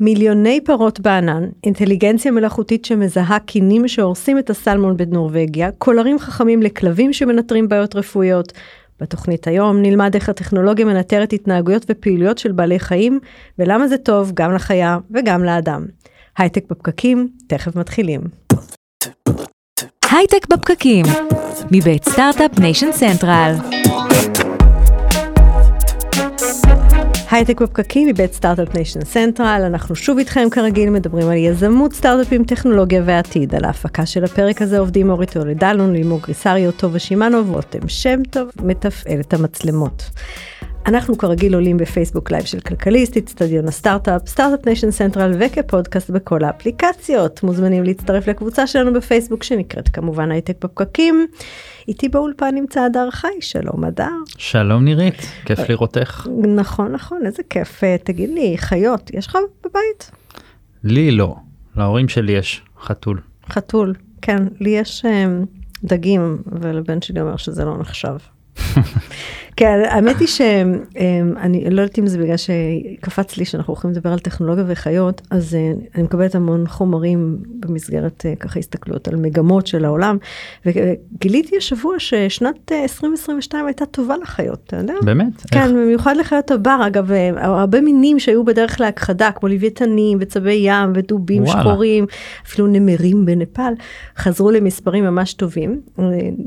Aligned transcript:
מיליוני 0.00 0.60
פרות 0.64 1.00
בענן, 1.00 1.48
אינטליגנציה 1.64 2.32
מלאכותית 2.32 2.84
שמזהה 2.84 3.38
כינים 3.38 3.88
שהורסים 3.88 4.38
את 4.38 4.50
הסלמון 4.50 4.96
בנורבגיה, 4.96 5.70
קולרים 5.78 6.18
חכמים 6.18 6.62
לכלבים 6.62 7.12
שמנטרים 7.12 7.68
בעיות 7.68 7.96
רפואיות. 7.96 8.52
בתוכנית 9.00 9.46
היום 9.46 9.82
נלמד 9.82 10.14
איך 10.14 10.28
הטכנולוגיה 10.28 10.84
מנטרת 10.84 11.32
התנהגויות 11.32 11.86
ופעילויות 11.88 12.38
של 12.38 12.52
בעלי 12.52 12.78
חיים, 12.78 13.20
ולמה 13.58 13.88
זה 13.88 13.98
טוב 13.98 14.32
גם 14.34 14.54
לחיה 14.54 14.98
וגם 15.10 15.44
לאדם. 15.44 15.86
הייטק 16.38 16.64
בפקקים, 16.70 17.28
תכף 17.46 17.76
מתחילים. 17.76 18.20
הייטק 20.10 20.46
בפקקים, 20.50 21.04
מבית 21.70 22.04
Start-Up 22.08 22.58
Nation 22.60 22.92
Central. 22.92 23.52
הייטק 27.34 27.62
בפקקים 27.62 28.08
מבית 28.08 28.32
Start-Up 28.32 28.74
Nation 28.74 29.04
Central, 29.04 29.62
אנחנו 29.66 29.96
שוב 29.96 30.18
איתכם 30.18 30.48
כרגיל 30.50 30.90
מדברים 30.90 31.28
על 31.28 31.36
יזמות, 31.36 31.92
סטארט-אפים, 31.92 32.44
טכנולוגיה 32.44 33.02
ועתיד. 33.04 33.54
על 33.54 33.64
ההפקה 33.64 34.06
של 34.06 34.24
הפרק 34.24 34.62
הזה 34.62 34.78
עובדים 34.78 35.10
אורי 35.10 35.26
טולדלון, 35.26 35.92
לימור 35.92 36.20
גריסריו, 36.22 36.72
טובה 36.72 36.98
שמאנוב, 36.98 37.50
רותם 37.50 37.88
שם 37.88 38.22
טוב, 38.30 38.48
מתפעל 38.62 39.20
את 39.20 39.34
המצלמות. 39.34 40.10
אנחנו 40.86 41.18
כרגיל 41.18 41.54
עולים 41.54 41.76
בפייסבוק 41.76 42.30
live 42.30 42.44
של 42.44 42.60
כלכליסט, 42.60 43.16
אצטדיון 43.16 43.68
הסטארט-אפ, 43.68 44.28
Start-Up 44.28 44.66
Nation 44.66 44.90
Central 44.90 45.32
וכפודקאסט 45.40 46.10
בכל 46.10 46.44
האפליקציות. 46.44 47.42
מוזמנים 47.42 47.84
להצטרף 47.84 48.26
לקבוצה 48.26 48.66
שלנו 48.66 48.92
בפייסבוק 48.92 49.42
שנקראת 49.42 49.88
כמובן 49.88 50.30
הייטק 50.30 50.64
בפקקים. 50.64 51.26
איתי 51.88 52.08
באולפן 52.08 52.54
נמצא 52.54 52.80
הדר 52.80 53.10
חי, 53.10 53.28
שלום 53.40 53.84
הדר. 53.84 54.10
שלום 54.38 54.84
נירית, 54.84 55.26
כיף 55.44 55.58
לראותך. 55.68 56.26
נכון 56.56 56.92
נכון 56.92 57.26
איזה 57.26 57.42
כיף, 57.50 57.84
אה, 57.84 57.96
תגיד 58.04 58.30
לי 58.30 58.54
חיות 58.58 59.10
יש 59.14 59.26
לך 59.26 59.38
בבית? 59.64 60.10
לי 60.84 61.10
לא, 61.10 61.34
להורים 61.76 62.08
שלי 62.08 62.32
יש 62.32 62.62
חתול. 62.80 63.20
חתול, 63.48 63.94
כן, 64.22 64.42
לי 64.60 64.70
יש 64.70 65.04
אה, 65.04 65.26
דגים 65.84 66.38
ולבן 66.46 67.02
שלי 67.02 67.20
אומר 67.20 67.36
שזה 67.36 67.64
לא 67.64 67.78
נחשב. 67.78 68.16
כן, 69.56 69.82
האמת 69.88 70.20
היא 70.20 70.28
שאני 70.28 71.70
לא 71.70 71.82
יודעת 71.82 71.98
אם 71.98 72.06
זה 72.06 72.18
בגלל 72.18 72.36
שקפץ 72.36 73.36
לי 73.36 73.44
שאנחנו 73.44 73.72
הולכים 73.72 73.90
לדבר 73.90 74.12
על 74.12 74.18
טכנולוגיה 74.18 74.64
וחיות, 74.68 75.22
אז 75.30 75.54
אה, 75.54 75.72
אני 75.94 76.02
מקבלת 76.02 76.34
המון 76.34 76.66
חומרים 76.66 77.36
במסגרת 77.60 78.26
אה, 78.26 78.36
ככה 78.36 78.58
הסתכלות 78.58 79.08
על 79.08 79.16
מגמות 79.16 79.66
של 79.66 79.84
העולם, 79.84 80.16
וגיליתי 80.66 81.56
השבוע 81.56 81.98
ששנת 81.98 82.72
2022 82.72 83.62
אה, 83.62 83.68
הייתה 83.68 83.86
טובה 83.86 84.14
לחיות, 84.22 84.60
אתה 84.66 84.76
יודע? 84.76 84.94
באמת? 85.02 85.42
כן, 85.50 85.60
איך? 85.60 85.70
במיוחד 85.70 86.16
לחיות 86.16 86.50
הבר, 86.50 86.80
אגב, 86.86 87.10
הרבה 87.36 87.80
מינים 87.80 88.18
שהיו 88.18 88.44
בדרך 88.44 88.80
להכחדה, 88.80 89.30
כמו 89.32 89.48
לוויתנים 89.48 90.18
וצבי 90.20 90.52
ים 90.52 90.92
ודובים 90.94 91.42
וואלה. 91.42 91.60
שחורים, 91.60 92.06
אפילו 92.46 92.66
נמרים 92.66 93.26
בנפאל, 93.26 93.74
חזרו 94.18 94.50
למספרים 94.50 95.04
ממש 95.04 95.34
טובים. 95.34 95.80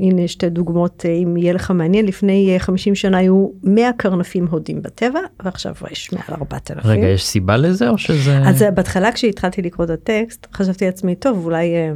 הנה 0.00 0.28
שתי 0.28 0.48
דוגמאות, 0.48 1.04
אם 1.22 1.36
יהיה 1.36 1.52
לך 1.52 1.70
מעניין, 1.70 2.06
לפני 2.06 2.54
50 2.58 2.94
שנה 3.00 3.18
היו 3.18 3.48
100 3.62 3.90
קרנפים 3.96 4.46
הודים 4.46 4.82
בטבע, 4.82 5.20
ועכשיו 5.44 5.74
יש 5.90 6.12
מעל 6.12 6.36
4,000. 6.40 6.86
רגע, 6.86 7.06
יש 7.06 7.24
סיבה 7.24 7.56
לזה 7.56 7.88
או 7.88 7.98
שזה... 7.98 8.38
אז 8.38 8.64
בהתחלה 8.74 9.12
כשהתחלתי 9.12 9.62
לקרוא 9.62 9.84
את 9.84 9.90
הטקסט, 9.90 10.46
חשבתי 10.52 10.84
לעצמי, 10.84 11.14
טוב, 11.14 11.44
אולי 11.44 11.74
אה, 11.74 11.92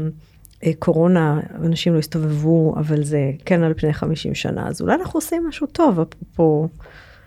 אה, 0.65 0.71
קורונה, 0.79 1.41
אנשים 1.65 1.95
לא 1.95 1.99
הסתובבו, 1.99 2.75
אבל 2.77 3.03
זה 3.03 3.31
כן 3.45 3.63
על 3.63 3.75
פני 3.77 3.93
50 3.93 4.35
שנה, 4.35 4.69
אז 4.69 4.81
אולי 4.81 4.95
אנחנו 4.95 5.19
עושים 5.19 5.47
משהו 5.49 5.67
טוב, 5.67 6.01
אפרופו... 6.01 6.69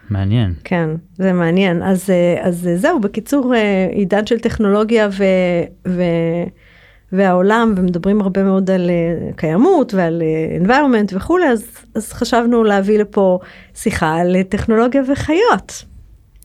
מעניין. 0.09 0.53
כן, 0.63 0.89
זה 1.15 1.33
מעניין. 1.33 1.83
אז, 1.83 2.09
אה, 2.09 2.47
אז 2.47 2.69
זהו, 2.75 2.99
בקיצור, 2.99 3.55
אה, 3.55 3.87
עידן 3.91 4.25
של 4.25 4.39
טכנולוגיה 4.39 5.07
ו... 5.11 5.23
ו 5.87 6.01
והעולם, 7.17 7.73
ומדברים 7.77 8.21
הרבה 8.21 8.43
מאוד 8.43 8.71
על 8.71 8.89
uh, 8.89 9.35
קיימות 9.35 9.93
ועל 9.93 10.21
uh, 10.21 10.65
environment 10.65 11.15
וכולי, 11.15 11.47
אז, 11.47 11.65
אז 11.95 12.13
חשבנו 12.13 12.63
להביא 12.63 12.99
לפה 12.99 13.39
שיחה 13.75 14.15
על 14.15 14.43
טכנולוגיה 14.43 15.01
וחיות. 15.11 15.85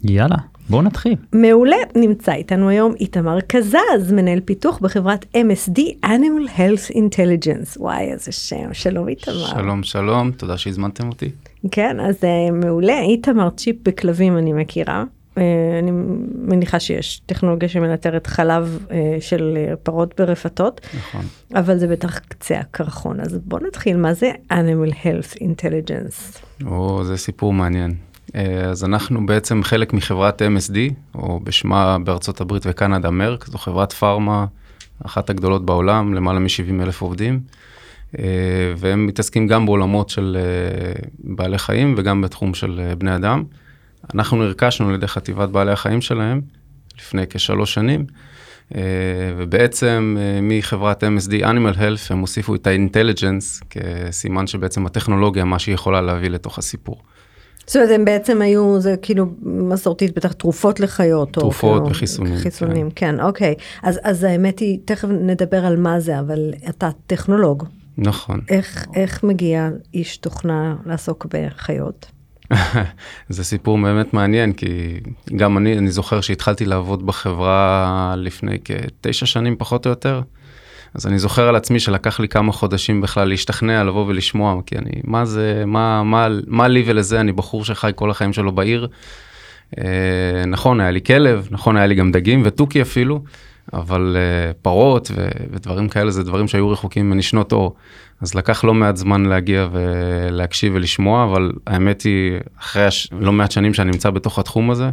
יאללה, 0.04 0.36
בואו 0.68 0.82
נתחיל. 0.82 1.16
מעולה, 1.32 1.76
נמצא 1.96 2.32
איתנו 2.32 2.68
היום 2.68 2.94
איתמר 3.00 3.40
קזז, 3.40 4.12
מנהל 4.12 4.40
פיתוח 4.40 4.78
בחברת 4.78 5.24
MSD 5.24 5.80
Animal 6.06 6.58
Health 6.58 6.94
Intelligence. 6.94 7.76
וואי, 7.80 8.12
איזה 8.12 8.32
שם, 8.32 8.74
שלום 8.74 9.08
איתמר. 9.08 9.46
שלום, 9.46 9.82
שלום, 9.82 10.30
תודה 10.30 10.56
שהזמנתם 10.56 11.08
אותי. 11.08 11.30
כן, 11.70 12.00
אז 12.00 12.16
uh, 12.16 12.52
מעולה, 12.52 13.00
איתמר 13.00 13.50
צ'יפ 13.50 13.76
בכלבים 13.88 14.38
אני 14.38 14.52
מכירה. 14.52 15.04
אה, 15.40 15.78
אני 15.78 15.90
מניחה 16.34 16.80
שיש 16.80 17.20
טכנולוגיה 17.26 17.68
שמנטרת 17.68 18.26
חלב 18.26 18.86
אה, 18.90 19.16
של 19.20 19.56
אה, 19.56 19.76
פרות 19.76 20.14
ברפתות, 20.18 20.80
נכון. 20.98 21.24
אבל 21.54 21.78
זה 21.78 21.86
בטח 21.86 22.18
קצה 22.18 22.58
הקרחון. 22.58 23.20
אז 23.20 23.38
בוא 23.44 23.60
נתחיל, 23.60 23.96
מה 23.96 24.14
זה 24.14 24.32
Animal 24.52 24.92
Health 24.92 25.38
Intelligence? 25.38 26.44
או, 26.66 27.04
זה 27.04 27.16
סיפור 27.16 27.52
מעניין. 27.52 27.94
אז 28.70 28.84
אנחנו 28.84 29.26
בעצם 29.26 29.62
חלק 29.62 29.92
מחברת 29.92 30.42
MSD, 30.42 30.76
או 31.14 31.40
בשמה 31.40 31.98
בארצות 32.04 32.40
הברית 32.40 32.62
וקנדה 32.66 33.10
מרק, 33.10 33.46
זו 33.46 33.58
חברת 33.58 33.92
פארמה, 33.92 34.46
אחת 35.04 35.30
הגדולות 35.30 35.66
בעולם, 35.66 36.14
למעלה 36.14 36.38
מ-70 36.38 36.82
אלף 36.82 37.02
עובדים. 37.02 37.40
והם 38.76 39.06
מתעסקים 39.06 39.46
גם 39.46 39.66
בעולמות 39.66 40.08
של 40.08 40.36
בעלי 41.18 41.58
חיים 41.58 41.94
וגם 41.96 42.20
בתחום 42.20 42.54
של 42.54 42.92
בני 42.98 43.16
אדם. 43.16 43.44
אנחנו 44.14 44.36
נרכשנו 44.36 44.88
על 44.88 44.94
ידי 44.94 45.06
חטיבת 45.06 45.48
בעלי 45.48 45.72
החיים 45.72 46.00
שלהם 46.00 46.40
לפני 46.98 47.26
כשלוש 47.30 47.74
שנים, 47.74 48.06
אה, 48.74 48.80
ובעצם 49.36 50.16
אה, 50.20 50.40
מחברת 50.42 51.04
MSD 51.04 51.32
Animal 51.42 51.76
Health 51.76 52.10
הם 52.10 52.18
הוסיפו 52.18 52.54
את 52.54 52.66
ה-intelligence 52.66 53.64
כסימן 53.70 54.46
שבעצם 54.46 54.86
הטכנולוגיה, 54.86 55.44
מה 55.44 55.58
שהיא 55.58 55.74
יכולה 55.74 56.00
להביא 56.00 56.30
לתוך 56.30 56.58
הסיפור. 56.58 57.02
זאת 57.66 57.76
אומרת, 57.76 57.90
הם 57.90 58.04
בעצם 58.04 58.42
היו, 58.42 58.80
זה 58.80 58.94
כאילו 59.02 59.26
מסורתית, 59.42 60.16
בטח 60.16 60.32
תרופות 60.32 60.80
לחיות. 60.80 61.32
תרופות 61.32 61.80
כאילו, 61.80 61.90
וחיסונים. 61.90 62.36
חיסונים, 62.36 62.90
כן, 62.90 63.16
כן 63.16 63.20
אוקיי. 63.20 63.54
אז, 63.82 64.00
אז 64.02 64.24
האמת 64.24 64.58
היא, 64.58 64.78
תכף 64.84 65.08
נדבר 65.08 65.64
על 65.66 65.76
מה 65.76 66.00
זה, 66.00 66.20
אבל 66.20 66.52
אתה 66.68 66.90
טכנולוג. 67.06 67.64
נכון. 67.98 68.40
איך, 68.48 68.86
איך 68.94 69.24
מגיע 69.24 69.68
איש 69.94 70.16
תוכנה 70.16 70.76
לעסוק 70.86 71.26
בחיות? 71.30 72.06
זה 73.28 73.44
סיפור 73.44 73.78
באמת 73.82 74.14
מעניין, 74.14 74.52
כי 74.52 75.00
גם 75.36 75.58
אני, 75.58 75.78
אני 75.78 75.90
זוכר 75.90 76.20
שהתחלתי 76.20 76.64
לעבוד 76.64 77.06
בחברה 77.06 78.14
לפני 78.16 78.56
כתשע 78.64 79.26
שנים 79.26 79.56
פחות 79.58 79.86
או 79.86 79.90
יותר. 79.90 80.22
אז 80.94 81.06
אני 81.06 81.18
זוכר 81.18 81.48
על 81.48 81.56
עצמי 81.56 81.80
שלקח 81.80 82.20
לי 82.20 82.28
כמה 82.28 82.52
חודשים 82.52 83.00
בכלל 83.00 83.28
להשתכנע, 83.28 83.84
לבוא 83.84 84.06
ולשמוע, 84.06 84.60
כי 84.66 84.78
אני, 84.78 84.90
מה 85.04 85.24
זה, 85.24 85.62
מה, 85.66 86.02
מה, 86.02 86.28
מה 86.46 86.68
לי 86.68 86.82
ולזה, 86.86 87.20
אני 87.20 87.32
בחור 87.32 87.64
שחי 87.64 87.92
כל 87.94 88.10
החיים 88.10 88.32
שלו 88.32 88.52
בעיר. 88.52 88.88
אה, 89.78 89.84
נכון, 90.46 90.80
היה 90.80 90.90
לי 90.90 91.00
כלב, 91.00 91.48
נכון, 91.50 91.76
היה 91.76 91.86
לי 91.86 91.94
גם 91.94 92.12
דגים 92.12 92.42
ותוכי 92.44 92.82
אפילו, 92.82 93.22
אבל 93.72 94.16
אה, 94.18 94.52
פרות 94.62 95.10
ו, 95.16 95.28
ודברים 95.50 95.88
כאלה 95.88 96.10
זה 96.10 96.22
דברים 96.22 96.48
שהיו 96.48 96.70
רחוקים 96.70 97.06
ממני 97.06 97.22
שנות 97.22 97.52
אור. 97.52 97.74
אז 98.20 98.34
לקח 98.34 98.64
לא 98.64 98.74
מעט 98.74 98.96
זמן 98.96 99.22
להגיע 99.24 99.68
ולהקשיב 99.72 100.72
ולשמוע, 100.74 101.24
אבל 101.24 101.52
האמת 101.66 102.02
היא, 102.02 102.32
אחרי 102.60 102.84
הש... 102.84 103.08
לא 103.20 103.32
מעט 103.32 103.50
שנים 103.50 103.74
שאני 103.74 103.90
נמצא 103.90 104.10
בתוך 104.10 104.38
התחום 104.38 104.70
הזה, 104.70 104.90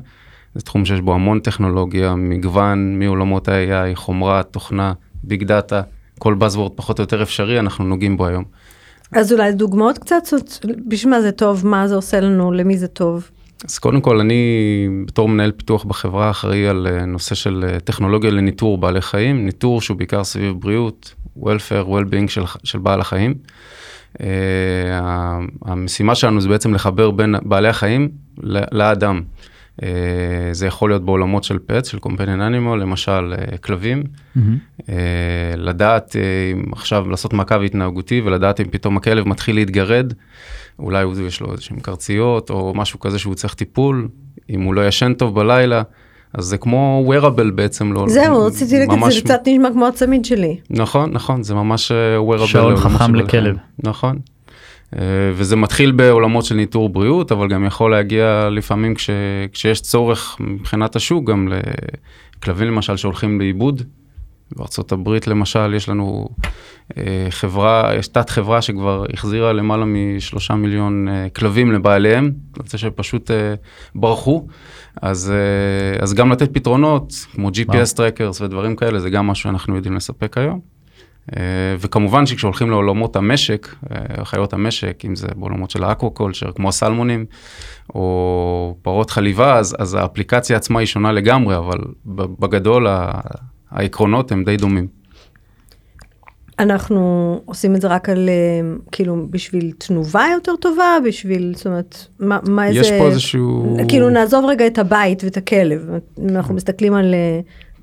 זה 0.55 0.61
תחום 0.61 0.85
שיש 0.85 1.01
בו 1.01 1.13
המון 1.13 1.39
טכנולוגיה, 1.39 2.15
מגוון 2.15 2.99
מעולמות 2.99 3.47
ה-AI, 3.47 3.95
חומרה, 3.95 4.43
תוכנה, 4.43 4.93
ביג 5.23 5.43
דאטה, 5.43 5.81
כל 6.19 6.35
buzzword 6.39 6.69
פחות 6.75 6.99
או 6.99 7.03
יותר 7.03 7.23
אפשרי, 7.23 7.59
אנחנו 7.59 7.85
נוגעים 7.85 8.17
בו 8.17 8.25
היום. 8.25 8.43
אז 9.11 9.33
אולי 9.33 9.51
דוגמאות 9.51 9.97
קצת, 9.97 10.23
בשביל 10.87 11.13
מה 11.13 11.21
זה 11.21 11.31
טוב, 11.31 11.67
מה 11.67 11.87
זה 11.87 11.95
עושה 11.95 12.19
לנו, 12.19 12.51
למי 12.51 12.77
זה 12.77 12.87
טוב? 12.87 13.29
אז 13.65 13.77
קודם 13.77 14.01
כל, 14.01 14.19
אני 14.19 14.43
בתור 15.07 15.29
מנהל 15.29 15.51
פיתוח 15.51 15.83
בחברה 15.83 16.29
אחראי 16.29 16.67
על 16.67 16.87
אה, 16.87 17.05
נושא 17.05 17.35
של 17.35 17.65
אה, 17.67 17.79
טכנולוגיה 17.79 18.31
לניטור 18.31 18.77
בעלי 18.77 19.01
חיים, 19.01 19.45
ניטור 19.45 19.81
שהוא 19.81 19.97
בעיקר 19.97 20.23
סביב 20.23 20.53
בריאות, 20.59 21.13
welfare, 21.39 21.87
well-being 21.87 22.27
של, 22.27 22.43
של 22.63 22.79
בעל 22.79 23.01
החיים. 23.01 23.33
Uh, 24.13 24.19
המשימה 25.65 26.15
שלנו 26.15 26.41
זה 26.41 26.49
בעצם 26.49 26.73
לחבר 26.73 27.11
בין 27.11 27.35
בעלי 27.43 27.67
החיים 27.67 28.09
לאדם. 28.71 29.21
Uh, 29.81 29.83
זה 30.51 30.67
יכול 30.67 30.89
להיות 30.89 31.05
בעולמות 31.05 31.43
של 31.43 31.59
פט, 31.65 31.85
של 31.85 31.97
companion 31.97 32.39
animal, 32.39 32.75
למשל 32.75 33.33
uh, 33.33 33.57
כלבים. 33.57 34.03
Mm-hmm. 34.03 34.39
Uh, 34.79 34.83
לדעת 35.57 36.15
uh, 36.15 36.69
עכשיו 36.71 37.09
לעשות 37.09 37.33
מעקב 37.33 37.61
התנהגותי 37.61 38.21
ולדעת 38.21 38.61
אם 38.61 38.65
פתאום 38.71 38.97
הכלב 38.97 39.27
מתחיל 39.27 39.55
להתגרד, 39.55 40.13
אולי 40.79 41.05
יש 41.27 41.41
לו 41.41 41.51
איזשהם 41.51 41.79
קרציות 41.79 42.49
או 42.49 42.73
משהו 42.75 42.99
כזה 42.99 43.19
שהוא 43.19 43.35
צריך 43.35 43.53
טיפול, 43.53 44.07
אם 44.49 44.61
הוא 44.61 44.73
לא 44.73 44.87
ישן 44.87 45.13
טוב 45.13 45.35
בלילה. 45.35 45.81
אז 46.33 46.45
זה 46.45 46.57
כמו 46.57 47.11
wearable 47.11 47.51
בעצם 47.55 47.93
לא 47.93 48.05
זהו 48.07 48.45
רציתי 48.45 48.79
להגיד 48.79 48.99
זה 49.09 49.21
קצת 49.21 49.39
נשמע 49.47 49.69
כמו 49.71 49.87
הצמיד 49.87 50.25
שלי 50.25 50.57
נכון 50.69 51.11
נכון 51.11 51.43
זה 51.43 51.55
ממש 51.55 51.91
אה, 51.91 52.17
wearable 52.17 52.47
שעון 52.47 52.75
חכם 52.75 53.15
לכלב 53.15 53.55
נכון 53.83 54.19
אה, 54.95 54.99
וזה 55.33 55.55
מתחיל 55.55 55.91
בעולמות 55.91 56.45
של 56.45 56.55
ניטור 56.55 56.89
בריאות, 56.89 57.31
אבל 57.31 57.47
גם 57.47 57.65
יכול 57.65 57.91
להגיע 57.91 58.49
לפעמים 58.51 58.95
כש, 58.95 59.09
כשיש 59.51 59.81
צורך 59.81 60.37
מבחינת 60.39 60.95
השוק, 60.95 61.29
גם 61.29 61.47
לכלבים 62.37 62.67
למשל 62.67 62.97
שהולכים 62.97 63.39
לאיבוד. 63.39 63.81
בארה"ב 64.55 65.09
למשל 65.27 65.73
יש 65.73 65.89
לנו 65.89 66.29
אה, 66.97 67.27
חברה, 67.29 67.91
יש 67.97 68.07
תת 68.07 68.29
חברה 68.29 68.61
שכבר 68.61 69.05
החזירה 69.13 69.53
למעלה 69.53 69.85
משלושה 69.85 70.55
מיליון 70.55 71.07
אה, 71.07 71.27
כלבים 71.29 71.71
לבעליהם, 71.71 72.31
זה 72.65 72.77
שפשוט 72.77 73.31
ברחו. 73.95 74.47
אז, 75.01 75.33
אז 75.99 76.13
גם 76.13 76.31
לתת 76.31 76.53
פתרונות 76.53 77.13
כמו 77.31 77.49
GPS 77.49 77.95
trackers 77.95 78.41
ודברים 78.41 78.75
כאלה, 78.75 78.99
זה 78.99 79.09
גם 79.09 79.27
משהו 79.27 79.43
שאנחנו 79.43 79.75
יודעים 79.75 79.95
לספק 79.95 80.37
היום. 80.37 80.59
אה, 81.35 81.75
וכמובן 81.79 82.25
שכשהולכים 82.25 82.69
לעולמות 82.69 83.15
המשק, 83.15 83.75
אה, 83.91 84.25
חיות 84.25 84.53
המשק, 84.53 85.03
אם 85.05 85.15
זה 85.15 85.27
בעולמות 85.35 85.69
של 85.69 85.83
ה 85.83 85.89
aquaculture, 85.89 86.51
כמו 86.51 86.69
הסלמונים, 86.69 87.25
או 87.95 88.75
פרות 88.81 89.09
חליבה, 89.09 89.57
אז, 89.57 89.75
אז 89.79 89.93
האפליקציה 89.93 90.57
עצמה 90.57 90.79
היא 90.79 90.85
שונה 90.85 91.11
לגמרי, 91.11 91.57
אבל 91.57 91.77
בגדול 92.05 92.87
העקרונות 93.71 94.31
הם 94.31 94.43
די 94.43 94.57
דומים. 94.57 94.87
אנחנו 96.59 97.01
עושים 97.45 97.75
את 97.75 97.81
זה 97.81 97.87
רק 97.87 98.09
על, 98.09 98.29
אה, 98.29 98.75
כאילו, 98.91 99.27
בשביל 99.29 99.71
תנובה 99.77 100.25
יותר 100.33 100.55
טובה, 100.55 100.97
בשביל, 101.05 101.53
זאת 101.55 101.67
אומרת, 101.67 101.97
מה, 102.19 102.39
מה 102.47 102.67
איזה... 102.67 102.79
יש 102.79 102.91
פה 102.91 103.07
איזשהו... 103.07 103.77
כאילו, 103.87 104.09
נעזוב 104.09 104.45
רגע 104.45 104.67
את 104.67 104.77
הבית 104.77 105.23
ואת 105.23 105.37
הכלב, 105.37 105.89
אנחנו 106.29 106.53
מסתכלים 106.53 106.93
על... 106.93 107.15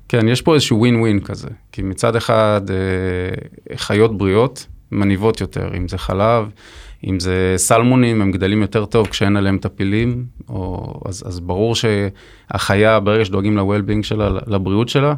כן, 0.09 0.27
יש 0.27 0.41
פה 0.41 0.53
איזשהו 0.53 0.79
ווין 0.79 0.95
ווין 0.95 1.19
כזה, 1.19 1.47
כי 1.71 1.81
מצד 1.81 2.15
אחד 2.15 2.61
אה, 2.69 3.77
חיות 3.77 4.17
בריאות 4.17 4.67
מניבות 4.91 5.41
יותר, 5.41 5.77
אם 5.77 5.87
זה 5.87 5.97
חלב, 5.97 6.49
אם 7.07 7.19
זה 7.19 7.53
סלמונים, 7.57 8.21
הם 8.21 8.31
גדלים 8.31 8.61
יותר 8.61 8.85
טוב 8.85 9.07
כשאין 9.07 9.37
עליהם 9.37 9.57
טפילים, 9.57 10.25
או, 10.49 10.93
אז, 11.05 11.23
אז 11.27 11.39
ברור 11.39 11.75
שהחיה, 11.75 12.99
ברגע 12.99 13.25
שדואגים 13.25 13.57
ל-well-being 13.57 14.03
שלה, 14.03 14.29
לבריאות 14.47 14.89
שלה, 14.89 15.13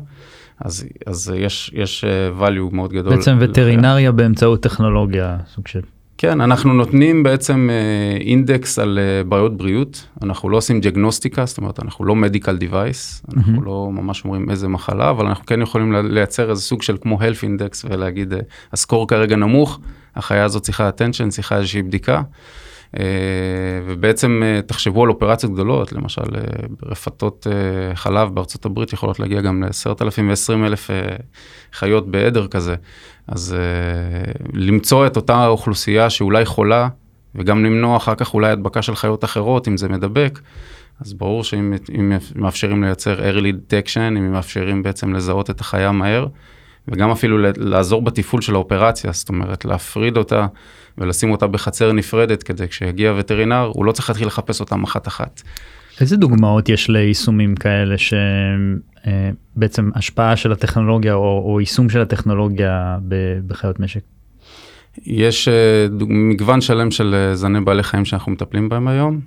אז, 0.59 0.85
אז 1.05 1.33
יש, 1.35 1.71
יש 1.73 2.03
אה, 2.03 2.47
value 2.47 2.75
מאוד 2.75 2.93
גדול. 2.93 3.15
בעצם 3.15 3.37
וטרינריה 3.39 4.11
באמצעות 4.11 4.63
טכנולוגיה, 4.63 5.37
סוג 5.53 5.67
של. 5.67 5.81
כן, 6.17 6.41
אנחנו 6.41 6.73
נותנים 6.73 7.23
בעצם 7.23 7.69
אה, 7.71 8.17
אינדקס 8.19 8.79
על 8.79 8.99
אה, 9.01 9.23
בעיות 9.23 9.57
בריאות, 9.57 10.07
אנחנו 10.21 10.49
לא 10.49 10.57
עושים 10.57 10.81
דיאגנוסטיקה, 10.81 11.45
זאת 11.45 11.57
אומרת, 11.57 11.79
אנחנו 11.83 12.05
לא 12.05 12.15
מדיקל 12.15 12.57
דיווייס, 12.57 13.23
אנחנו 13.35 13.61
לא 13.61 13.89
ממש 13.91 14.23
אומרים 14.25 14.49
איזה 14.49 14.67
מחלה, 14.67 15.09
אבל 15.09 15.25
אנחנו 15.25 15.45
כן 15.45 15.61
יכולים 15.61 15.93
לייצר 15.93 16.49
איזה 16.49 16.61
סוג 16.61 16.81
של 16.81 16.97
כמו 17.01 17.19
health 17.19 17.43
index 17.43 17.85
ולהגיד, 17.89 18.33
הסקור 18.73 19.07
כרגע 19.07 19.35
נמוך, 19.35 19.79
החיה 20.15 20.43
הזאת 20.43 20.63
צריכה 20.63 20.89
attention, 20.89 21.29
צריכה 21.29 21.57
איזושהי 21.57 21.81
בדיקה. 21.81 22.21
אה, 22.99 23.03
ובעצם 23.85 24.41
אה, 24.45 24.61
תחשבו 24.61 25.03
על 25.03 25.09
אופרציות 25.09 25.53
גדולות, 25.53 25.93
למשל 25.93 26.35
אה, 26.35 26.41
רפתות 26.85 27.47
חלב 27.93 28.35
בארצות 28.35 28.65
הברית 28.65 28.93
יכולות 28.93 29.19
להגיע 29.19 29.41
גם 29.41 29.63
ל-10,000 29.63 30.21
ו-20,000 30.21 30.89
חיות 31.73 32.11
בעדר 32.11 32.47
כזה. 32.47 32.75
אז 33.27 33.55
למצוא 34.53 35.07
את 35.07 35.15
אותה 35.15 35.47
אוכלוסייה 35.47 36.09
שאולי 36.09 36.45
חולה, 36.45 36.89
וגם 37.35 37.65
למנוע 37.65 37.97
אחר 37.97 38.15
כך 38.15 38.33
אולי 38.33 38.51
הדבקה 38.51 38.81
של 38.81 38.95
חיות 38.95 39.23
אחרות, 39.23 39.67
אם 39.67 39.77
זה 39.77 39.89
מדבק, 39.89 40.39
אז 41.01 41.13
ברור 41.13 41.43
שאם 41.43 41.73
מאפשרים 42.35 42.83
לייצר 42.83 43.19
early 43.19 43.53
detection, 43.53 43.99
אם 43.99 44.31
מאפשרים 44.31 44.83
בעצם 44.83 45.13
לזהות 45.13 45.49
את 45.49 45.61
החיה 45.61 45.91
מהר, 45.91 46.27
וגם 46.87 47.11
אפילו 47.11 47.37
לעזור 47.57 48.01
בתפעול 48.01 48.41
של 48.41 48.55
האופרציה, 48.55 49.11
זאת 49.11 49.29
אומרת 49.29 49.65
להפריד 49.65 50.17
אותה 50.17 50.47
ולשים 50.97 51.31
אותה 51.31 51.47
בחצר 51.47 51.91
נפרדת 51.91 52.43
כדי 52.43 52.67
כשיגיע 52.67 53.13
וטרינר 53.17 53.71
הוא 53.73 53.85
לא 53.85 53.91
צריך 53.91 54.09
להתחיל 54.09 54.27
לחפש 54.27 54.59
אותם 54.59 54.83
אחת 54.83 55.07
אחת. 55.07 55.41
איזה 56.01 56.17
דוגמאות 56.17 56.69
יש 56.69 56.89
ליישומים 56.89 57.55
כאלה 57.55 57.95
שבעצם 57.97 59.85
אה, 59.85 59.99
השפעה 59.99 60.35
של 60.35 60.51
הטכנולוגיה 60.51 61.13
או, 61.13 61.43
או 61.45 61.59
יישום 61.59 61.89
של 61.89 62.01
הטכנולוגיה 62.01 62.97
בחיות 63.47 63.79
משק? 63.79 64.01
יש 65.05 65.47
אה, 65.47 65.87
דוג... 65.89 66.09
מגוון 66.11 66.61
שלם 66.61 66.91
של 66.91 67.15
אה, 67.15 67.35
זני 67.35 67.61
בעלי 67.61 67.83
חיים 67.83 68.05
שאנחנו 68.05 68.31
מטפלים 68.31 68.69
בהם 68.69 68.87
היום, 68.87 69.19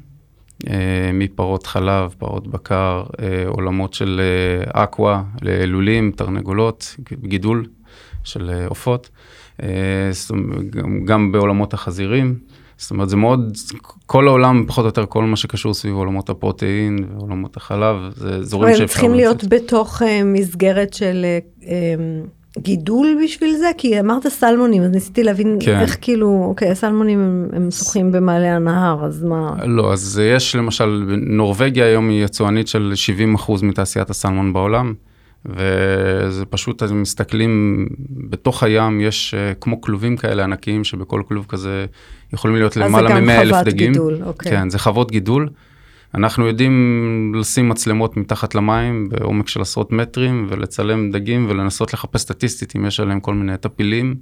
מפרות 1.13 1.67
חלב, 1.67 2.15
פרות 2.19 2.49
בקר, 2.49 3.03
עולמות 3.47 3.95
של 3.95 4.21
אקווה, 4.73 5.23
ללולים, 5.43 6.13
תרנגולות, 6.17 6.97
גידול 7.23 7.67
של 8.25 8.51
עופות. 8.69 9.11
אה, 9.63 9.69
גם 11.05 11.33
בעולמות 11.33 11.75
החזירים. 11.75 12.39
זאת 12.77 12.91
אומרת, 12.91 13.09
זה 13.09 13.17
מאוד, 13.17 13.57
כל 14.07 14.29
העולם, 14.29 14.65
פחות 14.69 14.83
או 14.83 14.89
יותר, 14.89 15.07
כל 15.07 15.25
מה 15.25 15.37
שקשור 15.37 15.75
סביב 15.75 15.95
עולמות 15.95 16.31
הפרוטאין 16.31 16.99
ועולמות 17.15 17.57
החלב, 17.57 17.97
זה 18.17 18.35
אזורים 18.35 18.71
שאפשר... 18.71 18.83
הם 18.83 18.89
צריכים 18.89 19.15
להיות 19.15 19.45
בתוך 19.45 20.03
מסגרת 20.25 20.95
של 20.95 21.27
גידול 22.59 23.19
בשביל 23.25 23.57
זה? 23.57 23.71
כי 23.79 24.01
אמרת 24.01 24.27
סלמונים, 24.27 24.83
אז 24.83 24.91
ניסיתי 24.91 25.23
להבין 25.23 25.59
כן. 25.61 25.81
איך 25.81 25.97
כאילו, 26.01 26.45
אוקיי, 26.49 26.71
הסלמונים 26.71 27.21
הם, 27.21 27.49
הם 27.53 27.71
שוחים 27.71 28.13
במעלה 28.13 28.57
הנהר, 28.57 29.05
אז 29.05 29.25
מה... 29.25 29.55
לא, 29.65 29.93
אז 29.93 30.21
יש 30.25 30.57
למשל, 30.57 31.05
נורבגיה 31.27 31.87
היום 31.87 32.09
היא 32.09 32.25
יצואנית 32.25 32.69
של 32.69 32.93
70% 33.37 33.53
מתעשיית 33.63 34.11
הסלמון 34.11 34.53
בעולם. 34.53 34.95
וזה 35.47 36.45
פשוט, 36.51 36.83
אז 36.83 36.93
מסתכלים, 36.93 37.87
בתוך 38.11 38.63
הים 38.63 39.01
יש 39.01 39.35
uh, 39.35 39.59
כמו 39.61 39.81
כלובים 39.81 40.17
כאלה 40.17 40.45
ענקיים, 40.45 40.85
שבכל 40.85 41.23
כלוב 41.29 41.47
כזה 41.49 41.87
יכולים 42.33 42.57
להיות 42.57 42.77
למעלה 42.77 43.21
מ-100 43.21 43.31
אלף 43.31 43.57
דגים. 43.65 43.93
אז 43.93 43.97
זה 43.97 44.03
גם 44.03 44.09
חוות 44.09 44.11
גידול, 44.11 44.19
אוקיי. 44.25 44.53
כן, 44.53 44.71
זה 44.71 44.79
חוות 44.79 45.11
גידול. 45.11 45.49
אנחנו 46.15 46.47
יודעים 46.47 47.33
לשים 47.37 47.69
מצלמות 47.69 48.17
מתחת 48.17 48.55
למים 48.55 49.09
בעומק 49.09 49.49
של 49.49 49.61
עשרות 49.61 49.93
מטרים 49.93 50.47
ולצלם 50.49 51.11
דגים 51.11 51.47
ולנסות 51.49 51.93
לחפש 51.93 52.21
סטטיסטית 52.21 52.77
אם 52.77 52.87
יש 52.87 53.01
עליהם 53.01 53.21
כל 53.21 53.35
מיני 53.35 53.57
טפילים, 53.57 54.15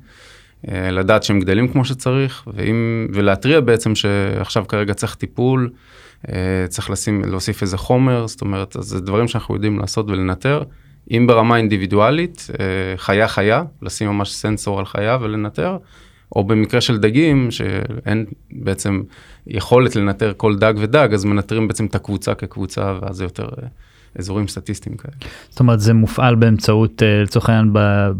uh, 0.66 0.70
לדעת 0.70 1.22
שהם 1.22 1.40
גדלים 1.40 1.68
כמו 1.68 1.84
שצריך, 1.84 2.44
ואם, 2.54 3.06
ולהתריע 3.12 3.60
בעצם 3.60 3.94
שעכשיו 3.94 4.66
כרגע 4.68 4.94
צריך 4.94 5.14
טיפול, 5.14 5.70
uh, 6.26 6.28
צריך 6.68 6.90
לשים, 6.90 7.24
להוסיף 7.24 7.62
איזה 7.62 7.76
חומר, 7.76 8.26
זאת 8.26 8.40
אומרת, 8.40 8.76
אז 8.76 8.84
זה 8.84 9.00
דברים 9.00 9.28
שאנחנו 9.28 9.54
יודעים 9.54 9.78
לעשות 9.78 10.10
ולנטר. 10.10 10.62
אם 11.10 11.26
ברמה 11.26 11.56
אינדיבידואלית, 11.56 12.46
אה, 12.60 12.96
חיה 12.96 13.28
חיה, 13.28 13.62
לשים 13.82 14.08
ממש 14.08 14.32
סנסור 14.32 14.78
על 14.78 14.86
חיה 14.86 15.18
ולנטר, 15.20 15.76
או 16.36 16.44
במקרה 16.44 16.80
של 16.80 16.98
דגים, 16.98 17.50
שאין 17.50 18.26
בעצם 18.50 19.02
יכולת 19.46 19.96
לנטר 19.96 20.32
כל 20.36 20.56
דג 20.56 20.74
ודג, 20.78 21.08
אז 21.12 21.24
מנטרים 21.24 21.68
בעצם 21.68 21.86
את 21.86 21.94
הקבוצה 21.94 22.34
כקבוצה, 22.34 22.94
ואז 23.02 23.16
זה 23.16 23.24
יותר 23.24 23.44
אה, 23.44 23.68
אזורים 24.18 24.48
סטטיסטיים 24.48 24.96
כאלה. 24.96 25.14
זאת 25.50 25.60
אומרת, 25.60 25.80
זה 25.80 25.94
מופעל 25.94 26.34
באמצעות, 26.34 27.02
אה, 27.02 27.22
לצורך 27.22 27.48
העניין 27.48 27.70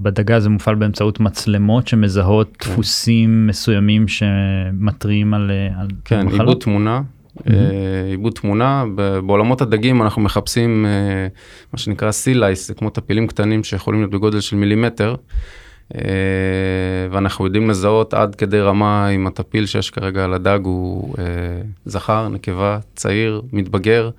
בדגה, 0.03 0.41
זה 0.41 0.49
מופעל 0.49 0.75
באמצעות 0.75 1.21
מצלמות 1.21 1.89
שמזהות 1.89 2.57
כן. 2.59 2.71
דפוסים 2.71 3.47
מסוימים 3.47 4.09
שמתריעים 4.09 5.35
על, 5.35 5.51
על 5.77 5.89
כן, 6.05 6.27
מחלות? 6.27 6.33
כן, 6.33 6.41
עיבוד 6.41 6.61
תמונה, 6.61 7.03
אה, 7.51 8.11
עיבוד 8.11 8.33
תמונה. 8.33 8.85
בעולמות 9.27 9.61
הדגים 9.61 10.03
אנחנו 10.03 10.23
מחפשים 10.23 10.87
אה, 10.87 11.29
מה 11.73 11.79
שנקרא 11.79 12.11
sea 12.11 12.33
lice, 12.33 12.69
זה 12.69 12.75
כמו 12.75 12.91
טפילים 12.91 13.27
קטנים 13.27 13.65
שיכולים 13.65 14.01
להיות 14.01 14.13
בגודל 14.13 14.41
של 14.41 14.57
מילימטר. 14.57 15.15
אה, 15.95 16.01
ואנחנו 17.11 17.45
יודעים 17.45 17.71
לזהות 17.71 18.15
עד 18.15 18.35
כדי 18.35 18.61
רמה 18.61 19.09
אם 19.09 19.27
הטפיל 19.27 19.67
שיש 19.67 19.91
כרגע 19.91 20.25
על 20.25 20.35
הדג 20.35 20.59
הוא 20.63 21.15
זכר, 21.87 22.29
נקבה, 22.29 22.79
צעיר, 22.95 23.43
מתבגר. 23.53 24.11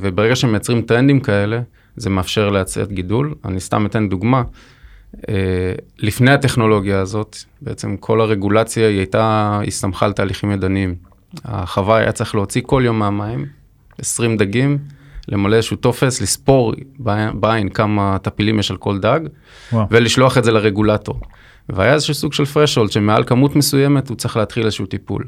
וברגע 0.00 0.36
שמייצרים 0.36 0.82
טרנדים 0.82 1.20
כאלה, 1.20 1.60
זה 1.96 2.10
מאפשר 2.10 2.50
לייצר 2.50 2.84
גידול. 2.84 3.34
אני 3.44 3.60
סתם 3.60 3.86
אתן 3.86 4.08
דוגמה. 4.08 4.42
לפני 5.98 6.30
הטכנולוגיה 6.30 7.00
הזאת, 7.00 7.36
בעצם 7.62 7.96
כל 7.96 8.20
הרגולציה 8.20 8.88
היא 8.88 8.98
הייתה, 8.98 9.60
הסתמכה 9.66 10.06
על 10.06 10.12
תהליכים 10.12 10.50
ידניים. 10.50 10.94
החווה 11.44 11.96
היה 11.96 12.12
צריך 12.12 12.34
להוציא 12.34 12.62
כל 12.66 12.82
יום 12.84 12.98
מהמים 12.98 13.46
20 13.98 14.36
דגים, 14.36 14.78
למלא 15.28 15.56
איזשהו 15.56 15.76
טופס, 15.76 16.20
לספור 16.20 16.74
בעין 17.34 17.68
כמה 17.68 18.16
טפילים 18.22 18.58
יש 18.58 18.70
על 18.70 18.76
כל 18.76 18.98
דג, 18.98 19.20
וואו. 19.72 19.86
ולשלוח 19.90 20.38
את 20.38 20.44
זה 20.44 20.52
לרגולטור. 20.52 21.20
והיה 21.68 21.94
איזשהו 21.94 22.14
סוג 22.14 22.32
של 22.32 22.44
פרשולד 22.44 22.90
שמעל 22.90 23.24
כמות 23.24 23.56
מסוימת 23.56 24.08
הוא 24.08 24.16
צריך 24.16 24.36
להתחיל 24.36 24.64
איזשהו 24.64 24.86
טיפול. 24.86 25.24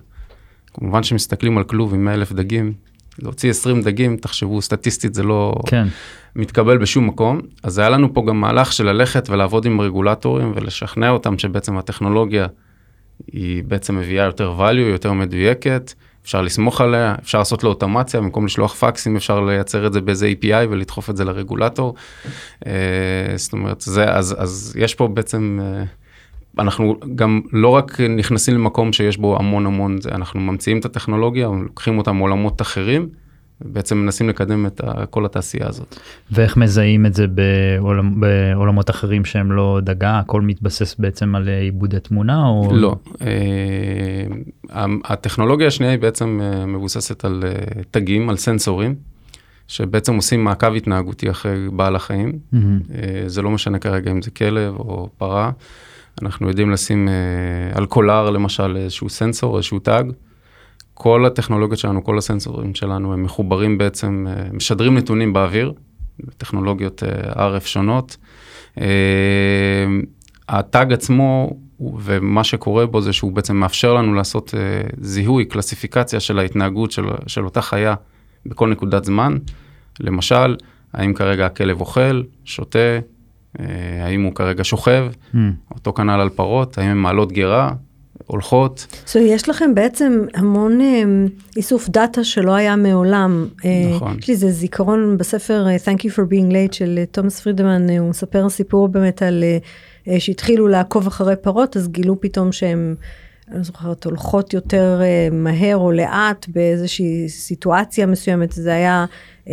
כמובן 0.75 1.03
שמסתכלים 1.03 1.59
על 1.59 1.65
כלוב 1.65 1.95
עם 1.95 2.05
100 2.05 2.15
אלף 2.15 2.33
דגים, 2.33 2.73
להוציא 3.19 3.51
20 3.51 3.83
דגים, 3.83 4.17
תחשבו, 4.17 4.63
סטטיסטית 4.63 5.15
זה 5.15 5.23
לא 5.23 5.55
כן. 5.67 5.87
מתקבל 6.37 6.79
בשום 6.79 7.07
מקום. 7.07 7.41
אז 7.63 7.79
היה 7.79 7.89
לנו 7.89 8.15
פה 8.15 8.25
גם 8.29 8.41
מהלך 8.41 8.73
של 8.73 8.87
ללכת 8.87 9.31
ולעבוד 9.31 9.67
עם 9.67 9.81
רגולטורים 9.81 10.53
ולשכנע 10.55 11.11
אותם 11.11 11.39
שבעצם 11.39 11.79
הטכנולוגיה 11.79 12.47
היא 13.33 13.65
בעצם 13.65 13.97
מביאה 13.97 14.25
יותר 14.25 14.55
value, 14.59 14.91
יותר 14.93 15.13
מדויקת, 15.13 15.93
אפשר 16.31 16.43
לסמוך 16.43 16.81
עליה, 16.81 17.15
אפשר 17.23 17.39
לעשות 17.39 17.65
לו 17.65 17.71
אוטומציה, 17.71 18.21
במקום 18.21 18.47
לשלוח 18.47 18.75
פקסים 18.75 19.17
אפשר 19.17 19.41
לייצר 19.41 19.87
את 19.87 19.93
זה 19.93 20.01
באיזה 20.01 20.33
API 20.33 20.67
ולדחוף 20.71 21.11
את 21.11 21.17
זה 21.17 21.25
לרגולטור. 21.25 21.95
אה, 22.67 22.73
זאת 23.37 23.53
אומרת, 23.53 23.81
זה, 23.81 24.05
אז, 24.05 24.37
אז 24.39 24.77
יש 24.79 24.95
פה 24.95 25.09
בעצם 25.09 25.59
אה, 25.63 25.85
אנחנו 26.59 26.97
גם 27.15 27.41
לא 27.53 27.69
רק 27.69 28.01
נכנסים 28.01 28.55
למקום 28.55 28.93
שיש 28.93 29.17
בו 29.17 29.37
המון 29.39 29.67
המון, 29.67 29.99
אנחנו 30.13 30.41
ממציאים 30.41 30.79
את 30.79 30.85
הטכנולוגיה, 30.85 31.49
לוקחים 31.63 31.99
אותה 31.99 32.13
מעולמות 32.13 32.63
אחרים, 32.63 33.09
בעצם 33.65 33.99
מנסים 33.99 34.29
לקדם 34.29 34.67
את 34.67 34.81
כל 35.11 35.25
התעשייה 35.25 35.69
הזאת. 35.69 35.97
ואיך 36.31 36.57
מזהים 36.57 37.07
את 37.07 37.15
זה 37.15 37.27
בעולמ, 37.27 38.21
בעולמות 38.21 38.91
אחרים 38.91 39.25
שהם 39.25 39.53
לא 39.53 39.79
דגה, 39.83 40.19
הכל 40.19 40.41
מתבסס 40.41 40.95
בעצם 40.99 41.35
על 41.35 41.49
עיבודי 41.49 42.01
תמונה 42.01 42.47
או... 42.47 42.71
לא, 42.73 42.97
אה, 43.23 44.85
הטכנולוגיה 45.05 45.67
השנייה 45.67 45.93
היא 45.93 46.01
בעצם 46.01 46.41
אה, 46.43 46.67
מבוססת 46.67 47.25
על 47.25 47.45
אה, 47.47 47.83
תגים, 47.91 48.31
על 48.31 48.37
סנסורים, 48.37 48.95
שבעצם 49.69 50.15
עושים 50.15 50.45
מעקב 50.45 50.75
התנהגותי 50.75 51.31
אחרי 51.31 51.69
בעל 51.73 51.97
החיים, 51.97 52.33
mm-hmm. 52.33 52.57
זה 53.27 53.43
לא 53.43 53.51
משנה 53.51 53.79
כרגע 53.79 54.11
אם 54.11 54.23
זה 54.23 54.31
כלב 54.31 54.75
או 54.77 55.09
פרה, 55.19 55.51
אנחנו 56.23 56.49
יודעים 56.49 56.71
לשים 56.71 57.09
על 57.75 57.87
קולר 57.87 58.31
למשל 58.31 58.77
איזשהו 58.77 59.09
סנסור, 59.09 59.57
איזשהו 59.57 59.79
תג. 59.79 60.05
כל 61.03 61.27
הטכנולוגיות 61.27 61.79
שלנו, 61.79 62.05
כל 62.05 62.19
הסנסורים 62.19 62.75
שלנו, 62.75 63.13
הם 63.13 63.23
מחוברים 63.23 63.79
בעצם, 63.79 64.27
אה, 64.31 64.53
משדרים 64.53 64.99
נתונים 64.99 65.33
באוויר, 65.33 65.73
טכנולוגיות 66.37 67.03
אה, 67.03 67.59
RF 67.59 67.67
שונות. 67.67 68.17
אה, 68.81 68.87
הטאג 70.49 70.93
עצמו 70.93 71.57
ומה 71.81 72.45
שקורה 72.45 72.87
בו 72.87 73.01
זה 73.01 73.13
שהוא 73.13 73.33
בעצם 73.33 73.57
מאפשר 73.57 73.95
לנו 73.95 74.15
לעשות 74.15 74.55
זיהוי, 75.01 75.45
קלסיפיקציה 75.45 76.21
של 76.21 76.39
ההתנהגות 76.39 76.91
של, 76.91 77.05
של 77.27 77.45
אותה 77.45 77.63
חיה 77.63 77.95
בכל 78.47 78.71
נקודת 78.71 79.05
זמן. 79.05 79.37
למשל, 80.01 80.57
האם 80.93 81.15
כרגע 81.15 81.47
הכלב 81.47 81.81
אוכל, 81.81 82.23
שותה, 82.45 82.99
האם 84.05 84.23
הוא 84.23 84.35
כרגע 84.35 84.65
שוכב, 84.65 85.07
mm. 85.35 85.39
אותו 85.75 85.93
כנ"ל 85.93 86.21
על 86.21 86.29
פרות, 86.29 86.79
האם 86.79 86.89
הן 86.89 86.99
מעלות 86.99 87.33
גרה, 87.33 87.73
הולכות. 88.31 88.87
So, 89.07 89.19
יש 89.19 89.49
לכם 89.49 89.75
בעצם 89.75 90.25
המון 90.35 90.81
um, 90.81 91.55
איסוף 91.57 91.89
דאטה 91.89 92.25
שלא 92.25 92.53
היה 92.53 92.77
מעולם. 92.77 93.47
אה, 93.65 93.71
נכון. 93.95 94.17
יש 94.19 94.29
לי 94.29 94.35
איזה 94.35 94.51
זיכרון 94.51 95.19
בספר 95.19 95.67
uh, 95.67 95.89
Thank 95.89 96.01
you 96.01 96.11
for 96.11 96.33
being 96.33 96.53
late 96.53 96.73
של 96.73 96.99
uh, 97.03 97.15
תומאס 97.15 97.41
פרידמן, 97.41 97.87
uh, 97.89 97.93
הוא 97.99 98.11
מספר 98.11 98.49
סיפור 98.49 98.89
באמת 98.89 99.23
על 99.23 99.45
uh, 100.07 100.11
שהתחילו 100.19 100.69
לעקוב 100.69 101.07
אחרי 101.07 101.35
פרות, 101.37 101.77
אז 101.77 101.89
גילו 101.89 102.21
פתאום 102.21 102.53
שהם... 102.53 102.95
אני 103.51 103.59
לא 103.59 103.65
זוכרת, 103.65 104.05
הולכות 104.05 104.55
יותר 104.55 105.01
uh, 105.01 105.35
מהר 105.35 105.77
או 105.77 105.93
לאט 105.93 106.47
באיזושהי 106.49 107.29
סיטואציה 107.29 108.07
מסוימת, 108.07 108.53
זה 108.53 108.75
היה 108.75 109.05
um, 109.45 109.51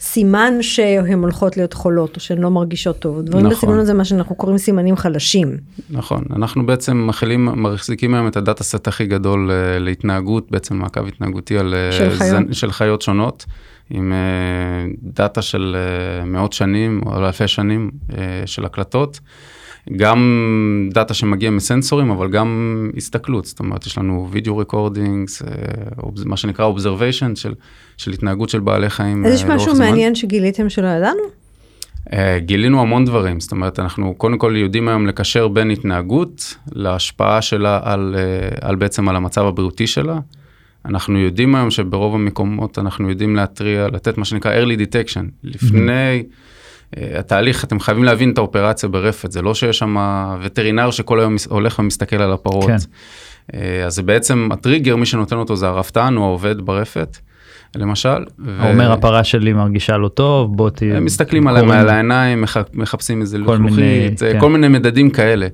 סימן 0.00 0.54
שהן 0.60 1.18
הולכות 1.18 1.56
להיות 1.56 1.72
חולות 1.72 2.16
או 2.16 2.20
שהן 2.20 2.38
לא 2.38 2.50
מרגישות 2.50 2.98
טוב. 2.98 3.22
דברים 3.22 3.46
נכון. 3.46 3.56
בסגנון 3.56 3.78
הזה 3.78 3.94
מה 3.94 4.04
שאנחנו 4.04 4.34
קוראים 4.34 4.58
סימנים 4.58 4.96
חלשים. 4.96 5.56
נכון, 5.90 6.24
אנחנו 6.36 6.66
בעצם 6.66 7.06
מכילים, 7.06 7.62
מחזיקים 7.62 8.14
היום 8.14 8.28
את 8.28 8.36
הדאטה 8.36 8.64
סט 8.64 8.88
הכי 8.88 9.06
גדול 9.06 9.50
uh, 9.50 9.80
להתנהגות, 9.80 10.50
בעצם 10.50 10.76
מעקב 10.76 11.06
התנהגותי 11.06 11.58
על 11.58 11.74
של, 11.90 12.10
חיות. 12.10 12.30
זן, 12.30 12.52
של 12.52 12.72
חיות 12.72 13.02
שונות. 13.02 13.46
עם 13.90 14.12
דאטה 15.02 15.42
של 15.42 15.76
מאות 16.26 16.52
שנים 16.52 17.00
או 17.06 17.16
אלפי 17.16 17.48
שנים 17.48 17.90
של 18.46 18.64
הקלטות. 18.64 19.20
גם 19.96 20.90
דאטה 20.92 21.14
שמגיע 21.14 21.50
מסנסורים, 21.50 22.10
אבל 22.10 22.30
גם 22.30 22.90
הסתכלות, 22.96 23.44
זאת 23.44 23.60
אומרת, 23.60 23.86
יש 23.86 23.98
לנו 23.98 24.28
וידאו 24.30 24.58
recordings, 24.58 25.42
אה, 25.42 25.48
מה 26.24 26.36
שנקרא 26.36 26.64
observation 26.64 27.36
של, 27.36 27.54
של 27.96 28.12
התנהגות 28.12 28.48
של 28.48 28.60
בעלי 28.60 28.90
חיים. 28.90 29.26
אז 29.26 29.34
יש 29.34 29.44
אה, 29.44 29.54
משהו 29.54 29.74
מעניין 29.74 30.14
שגיליתם 30.14 30.68
שלא 30.68 30.86
ידענו? 30.86 31.22
Uh, 32.08 32.10
גילינו 32.38 32.80
המון 32.80 33.04
דברים, 33.04 33.40
זאת 33.40 33.52
אומרת, 33.52 33.78
אנחנו 33.78 34.14
קודם 34.14 34.38
כל 34.38 34.54
יודעים 34.56 34.88
היום 34.88 35.06
לקשר 35.06 35.48
בין 35.48 35.70
התנהגות 35.70 36.54
להשפעה 36.72 37.42
שלה 37.42 37.80
על, 37.82 38.16
על 38.60 38.76
בעצם 38.76 39.08
על 39.08 39.16
המצב 39.16 39.44
הבריאותי 39.44 39.86
שלה. 39.86 40.18
אנחנו 40.84 41.18
יודעים 41.18 41.54
היום 41.54 41.70
שברוב 41.70 42.14
המקומות 42.14 42.78
אנחנו 42.78 43.10
יודעים 43.10 43.36
להתריע, 43.36 43.88
לתת 43.88 44.18
מה 44.18 44.24
שנקרא 44.24 44.64
early 44.64 44.78
detection, 44.78 45.24
לפני... 45.44 46.22
Mm-hmm. 46.22 46.57
אה, 46.96 47.18
התהליך, 47.18 47.64
אתם 47.64 47.80
חייבים 47.80 48.04
להבין 48.04 48.30
את 48.30 48.38
האופרציה 48.38 48.88
ברפת, 48.88 49.32
זה 49.32 49.42
לא 49.42 49.54
שיש 49.54 49.78
שם 49.78 49.96
וטרינר 50.42 50.90
שכל 50.90 51.20
היום 51.20 51.36
הולך 51.48 51.78
ומסתכל 51.78 52.22
על 52.22 52.32
הפרות. 52.32 52.66
כן. 52.66 52.76
אה, 53.54 53.86
אז 53.86 53.94
זה 53.94 54.02
בעצם 54.02 54.48
הטריגר, 54.52 54.96
מי 54.96 55.06
שנותן 55.06 55.36
אותו 55.36 55.56
זה 55.56 55.68
הרפתן 55.68 56.14
או 56.16 56.24
העובד 56.24 56.60
ברפת. 56.60 57.18
למשל. 57.76 58.24
ו... 58.44 58.68
אומר 58.68 58.92
הפרה 58.92 59.24
שלי 59.24 59.52
מרגישה 59.52 59.96
לא 59.96 60.08
טוב, 60.08 60.56
בוא 60.56 60.70
תהיה... 60.70 60.96
הם 60.96 61.04
מסתכלים 61.04 61.48
עליהם 61.48 61.70
על 61.70 61.88
העיניים, 61.88 62.44
מחפשים 62.72 63.20
איזה 63.20 63.38
לחלוכית, 63.38 64.20
כן. 64.20 64.40
כל 64.40 64.50
מיני 64.50 64.68
מדדים 64.68 65.10
כאלה. 65.10 65.46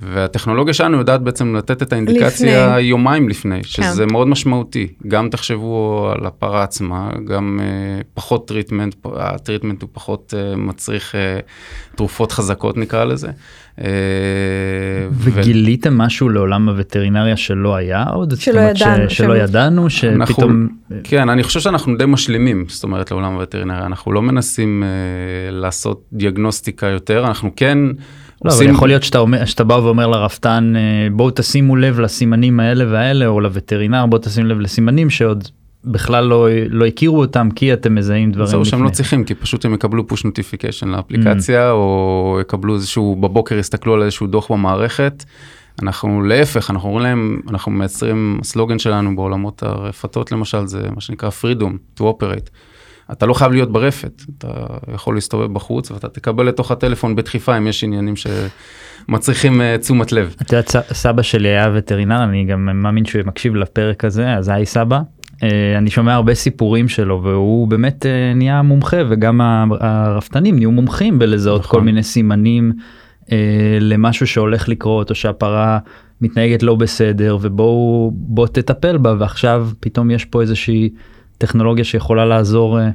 והטכנולוגיה 0.00 0.74
שלנו 0.74 0.98
יודעת 0.98 1.22
בעצם 1.22 1.56
לתת 1.56 1.82
את 1.82 1.92
האינדיקציה 1.92 2.66
לפני. 2.66 2.80
יומיים 2.80 3.28
לפני, 3.28 3.64
שזה 3.64 4.04
כן. 4.04 4.12
מאוד 4.12 4.28
משמעותי. 4.28 4.86
גם 5.08 5.28
תחשבו 5.28 6.08
על 6.18 6.26
הפרה 6.26 6.62
עצמה, 6.62 7.10
גם 7.24 7.60
uh, 7.62 8.04
פחות 8.14 8.48
treatment, 8.48 8.94
ה 9.14 9.21
treatment 9.21 9.82
הוא 9.82 9.90
פחות 9.92 10.34
uh, 10.36 10.56
מצריך 10.56 11.14
uh, 11.14 11.96
תרופות 11.96 12.32
חזקות 12.32 12.76
נקרא 12.76 13.04
לזה. 13.04 13.28
Uh, 13.78 13.82
וגיליתם 15.12 15.92
ו... 15.94 15.98
משהו 15.98 16.28
לעולם 16.28 16.68
הווטרינריה 16.68 17.36
שלא 17.36 17.74
היה 17.74 18.02
עוד? 18.02 18.34
שלא 18.36 18.60
ידענו. 18.60 19.10
ש... 19.10 19.16
שלא 19.16 19.36
ידענו, 19.36 19.90
שפתאום... 19.90 20.14
אנחנו, 20.20 20.56
כן, 21.04 21.28
אני 21.28 21.42
חושב 21.42 21.60
שאנחנו 21.60 21.96
די 21.96 22.04
משלימים, 22.06 22.64
זאת 22.68 22.84
אומרת, 22.84 23.10
לעולם 23.10 23.32
הווטרינריה. 23.34 23.86
אנחנו 23.86 24.12
לא 24.12 24.22
מנסים 24.22 24.82
uh, 24.82 25.54
לעשות 25.54 26.04
דיאגנוסטיקה 26.12 26.86
יותר, 26.86 27.26
אנחנו 27.26 27.50
כן... 27.56 27.78
לא, 28.44 28.50
עושים... 28.50 28.66
אבל 28.66 28.76
יכול 28.76 28.88
להיות 28.88 29.02
שאתה, 29.02 29.18
אומר, 29.18 29.44
שאתה 29.44 29.64
בא 29.64 29.74
ואומר 29.74 30.06
לרפתן 30.06 30.72
אה, 30.76 31.08
בואו 31.12 31.30
תשימו 31.30 31.76
לב 31.76 32.00
לסימנים 32.00 32.60
האלה 32.60 32.84
והאלה 32.90 33.26
או 33.26 33.40
לווטרינר 33.40 34.06
בואו 34.06 34.22
תשימו 34.24 34.48
לב 34.48 34.60
לסימנים 34.60 35.10
שעוד 35.10 35.48
בכלל 35.84 36.24
לא, 36.24 36.48
לא 36.68 36.86
הכירו 36.86 37.20
אותם 37.20 37.48
כי 37.54 37.72
אתם 37.72 37.94
מזהים 37.94 38.32
דברים 38.32 38.46
זהו 38.46 38.64
שהם 38.64 38.82
לא 38.82 38.90
צריכים 38.90 39.24
כי 39.24 39.34
פשוט 39.34 39.64
הם 39.64 39.74
יקבלו 39.74 40.06
push 40.06 40.24
notification 40.24 40.88
לאפליקציה 40.88 41.68
mm. 41.70 41.72
או 41.72 42.38
יקבלו 42.40 42.74
איזשהו 42.74 43.16
בבוקר 43.16 43.58
יסתכלו 43.58 43.94
על 43.94 44.02
איזשהו 44.02 44.26
דוח 44.26 44.52
במערכת. 44.52 45.24
אנחנו 45.82 46.22
להפך 46.22 46.70
אנחנו 46.70 46.88
אומרים 46.88 47.04
להם 47.06 47.40
אנחנו 47.50 47.72
מייצרים 47.72 48.40
סלוגן 48.42 48.78
שלנו 48.78 49.16
בעולמות 49.16 49.62
הרפתות 49.62 50.32
למשל 50.32 50.66
זה 50.66 50.88
מה 50.94 51.00
שנקרא 51.00 51.30
freedom 51.42 51.98
to 52.00 52.02
operate. 52.02 52.50
אתה 53.12 53.26
לא 53.26 53.34
חייב 53.34 53.52
להיות 53.52 53.72
ברפת, 53.72 54.22
אתה 54.38 54.48
יכול 54.94 55.14
להסתובב 55.14 55.52
בחוץ 55.52 55.90
ואתה 55.90 56.08
תקבל 56.08 56.46
לתוך 56.46 56.70
הטלפון 56.70 57.16
בדחיפה 57.16 57.58
אם 57.58 57.66
יש 57.66 57.84
עניינים 57.84 58.14
שמצריכים 58.16 59.60
uh, 59.60 59.80
תשומת 59.80 60.12
לב. 60.12 60.34
את 60.42 60.52
יודעת, 60.52 60.70
סבא 60.92 61.22
שלי 61.22 61.48
היה 61.48 61.70
וטרינר, 61.74 62.24
אני 62.24 62.44
גם 62.44 62.82
מאמין 62.82 63.04
שהוא 63.04 63.22
מקשיב 63.24 63.54
לפרק 63.54 64.04
הזה, 64.04 64.34
אז 64.34 64.48
היי 64.48 64.66
סבא. 64.66 65.00
Uh, 65.34 65.38
אני 65.78 65.90
שומע 65.90 66.14
הרבה 66.14 66.34
סיפורים 66.34 66.88
שלו 66.88 67.22
והוא 67.22 67.68
באמת 67.68 68.06
uh, 68.06 68.36
נהיה 68.36 68.62
מומחה 68.62 68.96
וגם 69.08 69.40
הרפתנים 69.80 70.56
נהיו 70.56 70.72
מומחים 70.72 71.18
בלזהות 71.18 71.60
נכון. 71.60 71.80
כל 71.80 71.84
מיני 71.84 72.02
סימנים 72.02 72.72
למשהו 73.80 74.26
שהולך 74.26 74.68
לקרות 74.68 75.10
או 75.10 75.14
שהפרה 75.14 75.78
מתנהגת 76.20 76.62
לא 76.62 76.74
בסדר 76.74 77.38
ובואו 77.40 78.10
בוא 78.14 78.46
תטפל 78.46 78.96
בה 78.98 79.14
ועכשיו 79.18 79.68
פתאום 79.80 80.10
יש 80.10 80.24
פה 80.24 80.40
איזושהי. 80.40 80.90
טכנולוגיה 81.38 81.84
שיכולה 81.84 82.24
לעזור 82.24 82.80
אה, 82.80 82.90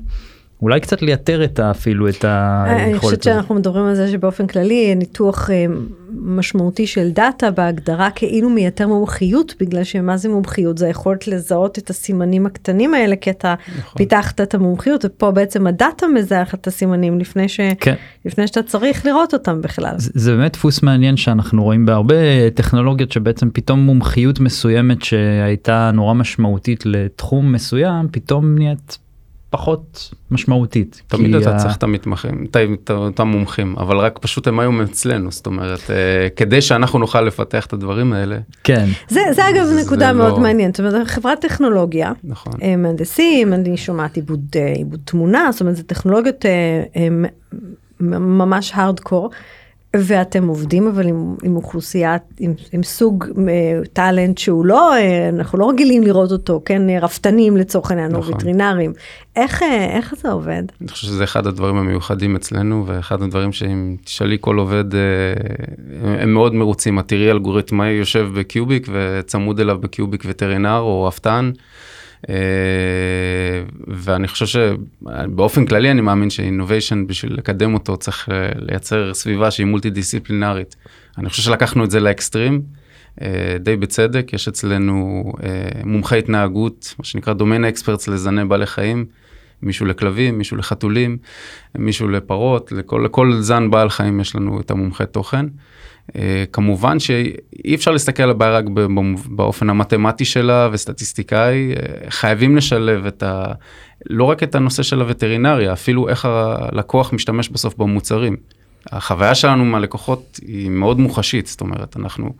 אולי 0.61 0.79
קצת 0.79 1.01
לייתר 1.01 1.43
את 1.43 1.59
אפילו 1.59 2.09
את 2.09 2.25
היכולת. 2.25 2.87
אני 2.87 2.99
חושבת 2.99 3.23
שאנחנו 3.23 3.55
מדברים 3.55 3.85
על 3.85 3.95
זה 3.95 4.11
שבאופן 4.11 4.47
כללי 4.47 4.95
ניתוח 4.95 5.49
אה, 5.49 5.65
משמעותי 6.13 6.87
של 6.87 7.09
דאטה 7.11 7.51
בהגדרה 7.51 8.09
כאילו 8.15 8.49
מייתר 8.49 8.87
מומחיות 8.87 9.53
בגלל 9.59 9.83
שמה 9.83 10.17
זה 10.17 10.29
מומחיות 10.29 10.77
זה 10.77 10.85
היכולת 10.85 11.27
לזהות 11.27 11.77
את 11.77 11.89
הסימנים 11.89 12.45
הקטנים 12.45 12.93
האלה 12.93 13.15
כי 13.15 13.29
אתה 13.29 13.55
נכון. 13.79 13.97
פיתחת 13.97 14.41
את 14.41 14.53
המומחיות 14.53 15.05
ופה 15.05 15.31
בעצם 15.31 15.67
הדאטה 15.67 16.07
מזהה 16.07 16.43
את 16.53 16.67
הסימנים 16.67 17.19
לפני, 17.19 17.49
ש... 17.49 17.59
כן. 17.79 17.95
לפני 18.25 18.47
שאתה 18.47 18.63
צריך 18.63 19.05
לראות 19.05 19.33
אותם 19.33 19.61
בכלל. 19.61 19.93
זה, 19.97 20.11
זה 20.13 20.35
באמת 20.35 20.53
דפוס 20.53 20.83
מעניין 20.83 21.17
שאנחנו 21.17 21.63
רואים 21.63 21.85
בהרבה 21.85 22.49
טכנולוגיות 22.53 23.11
שבעצם 23.11 23.49
פתאום 23.53 23.79
מומחיות 23.79 24.39
מסוימת 24.39 25.03
שהייתה 25.03 25.91
נורא 25.93 26.13
משמעותית 26.13 26.85
לתחום 26.85 27.51
מסוים 27.51 28.07
פתאום 28.11 28.55
נהיית 28.55 28.97
פחות 29.51 30.13
משמעותית. 30.31 31.01
תמיד 31.07 31.35
אתה 31.35 31.55
ה... 31.55 31.59
צריך 31.59 31.77
את 31.77 31.83
המתמחים, 31.83 32.45
את 32.51 32.91
אותם 32.91 33.27
מומחים, 33.27 33.75
אבל 33.77 33.97
רק 33.97 34.19
פשוט 34.19 34.47
הם 34.47 34.59
היו 34.59 34.83
אצלנו, 34.83 35.31
זאת 35.31 35.45
אומרת, 35.45 35.79
אה, 35.89 36.27
כדי 36.35 36.61
שאנחנו 36.61 36.99
נוכל 36.99 37.21
לפתח 37.21 37.65
את 37.65 37.73
הדברים 37.73 38.13
האלה. 38.13 38.37
כן. 38.63 38.89
זה, 39.09 39.21
זה 39.31 39.49
אגב 39.49 39.65
זה 39.65 39.81
נקודה 39.81 40.13
מאוד 40.13 40.31
לא... 40.31 40.39
מעניינת, 40.39 40.75
זאת 40.75 40.93
אומרת, 40.93 41.07
חברת 41.07 41.41
טכנולוגיה, 41.41 42.11
נכון. 42.23 42.53
אה, 42.61 42.75
מהנדסים, 42.75 43.53
אני 43.53 43.77
שומעת 43.77 44.15
עיבוד, 44.15 44.45
אה, 44.55 44.73
עיבוד 44.73 44.99
תמונה, 45.05 45.49
זאת 45.51 45.61
אומרת, 45.61 45.75
זה 45.75 45.83
טכנולוגיות 45.83 46.45
ממש 47.99 48.71
הארדקור. 48.75 49.29
ואתם 49.95 50.47
עובדים 50.47 50.87
אבל 50.87 51.07
עם, 51.07 51.35
עם 51.43 51.55
אוכלוסייה, 51.55 52.17
עם, 52.39 52.53
עם 52.71 52.83
סוג 52.83 53.25
uh, 53.25 53.87
טאלנט 53.93 54.37
שהוא 54.37 54.65
לא, 54.65 54.93
uh, 54.93 55.35
אנחנו 55.35 55.57
לא 55.57 55.69
רגילים 55.69 56.03
לראות 56.03 56.31
אותו, 56.31 56.61
כן, 56.65 56.81
uh, 56.89 57.03
רפתנים 57.03 57.57
לצורך 57.57 57.91
העניין, 57.91 58.15
או 58.15 58.19
נכון. 58.19 58.33
וטרינרים. 58.33 58.93
איך, 59.35 59.63
איך 59.89 60.13
זה 60.21 60.31
עובד? 60.31 60.63
אני 60.81 60.89
חושב 60.89 61.07
שזה 61.07 61.23
אחד 61.23 61.47
הדברים 61.47 61.75
המיוחדים 61.75 62.35
אצלנו, 62.35 62.83
ואחד 62.87 63.21
הדברים 63.21 63.51
שאם 63.51 63.95
תשאלי 64.03 64.37
כל 64.41 64.57
עובד, 64.57 64.95
אה, 64.95 64.99
הם 66.23 66.33
מאוד 66.33 66.53
מרוצים. 66.53 66.99
את 66.99 67.07
תראי 67.07 67.31
אלגוריתמאי 67.31 67.89
יושב 67.89 68.27
בקיוביק 68.35 68.87
וצמוד 68.91 69.59
אליו 69.59 69.77
בקיוביק 69.81 70.23
וטרינר 70.27 70.79
או 70.79 71.03
רפתן. 71.03 71.51
אה, 72.29 72.35
ואני 73.87 74.27
חושב 74.27 74.45
שבאופן 74.45 75.65
כללי 75.65 75.91
אני 75.91 76.01
מאמין 76.01 76.29
שאינוביישן 76.29 77.07
בשביל 77.07 77.33
לקדם 77.33 77.73
אותו 77.73 77.97
צריך 77.97 78.29
אה, 78.31 78.49
לייצר 78.55 79.13
סביבה 79.13 79.51
שהיא 79.51 79.65
מולטי 79.65 79.89
דיסציפלינרית. 79.89 80.75
אני 81.17 81.29
חושב 81.29 81.43
שלקחנו 81.43 81.83
את 81.83 81.91
זה 81.91 81.99
לאקסטרים, 81.99 82.61
אה, 83.21 83.57
די 83.59 83.75
בצדק, 83.75 84.33
יש 84.33 84.47
אצלנו 84.47 85.23
מומחי 85.83 86.19
התנהגות, 86.19 86.95
מה 86.99 87.05
שנקרא 87.05 87.33
דומיין 87.33 87.65
אקספרטס 87.65 88.07
לזני 88.07 88.45
בעלי 88.45 88.65
חיים, 88.65 89.05
מישהו 89.61 89.85
לכלבים, 89.85 90.37
מישהו 90.37 90.57
לחתולים, 90.57 91.17
מישהו 91.77 92.07
לפרות, 92.07 92.71
לכל, 92.71 93.01
לכל 93.05 93.33
זן 93.39 93.71
בעל 93.71 93.89
חיים 93.89 94.19
יש 94.19 94.35
לנו 94.35 94.59
את 94.59 94.71
המומחי 94.71 95.03
תוכן. 95.11 95.45
Uh, 96.11 96.13
כמובן 96.51 96.99
שאי 96.99 97.75
אפשר 97.75 97.91
להסתכל 97.91 98.23
על 98.23 98.29
הבעיה 98.29 98.51
רק 98.51 98.65
באופן 99.29 99.69
המתמטי 99.69 100.25
שלה 100.25 100.69
וסטטיסטיקאי, 100.71 101.73
uh, 101.73 102.09
חייבים 102.09 102.55
לשלב 102.55 103.05
את 103.05 103.23
ה... 103.23 103.45
לא 104.09 104.23
רק 104.23 104.43
את 104.43 104.55
הנושא 104.55 104.83
של 104.83 105.01
הווטרינריה, 105.01 105.73
אפילו 105.73 106.09
איך 106.09 106.25
הלקוח 106.25 107.13
משתמש 107.13 107.49
בסוף 107.49 107.75
במוצרים. 107.75 108.35
החוויה 108.91 109.35
שלנו 109.35 109.65
מהלקוחות 109.65 110.39
היא 110.47 110.69
מאוד 110.69 110.99
מוחשית, 110.99 111.47
זאת 111.47 111.61
אומרת, 111.61 111.97
אנחנו 111.97 112.33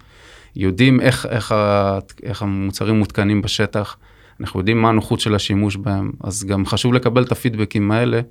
יודעים 0.55 0.99
איך, 0.99 1.25
איך, 1.29 1.51
ה, 1.51 1.99
איך 2.23 2.41
המוצרים 2.41 2.95
מותקנים 2.95 3.41
בשטח, 3.41 3.97
אנחנו 4.39 4.59
יודעים 4.59 4.81
מה 4.81 4.89
הנוחות 4.89 5.19
של 5.19 5.35
השימוש 5.35 5.75
בהם, 5.75 6.11
אז 6.23 6.43
גם 6.43 6.65
חשוב 6.65 6.93
לקבל 6.93 7.23
את 7.23 7.31
הפידבקים 7.31 7.91
האלה, 7.91 8.21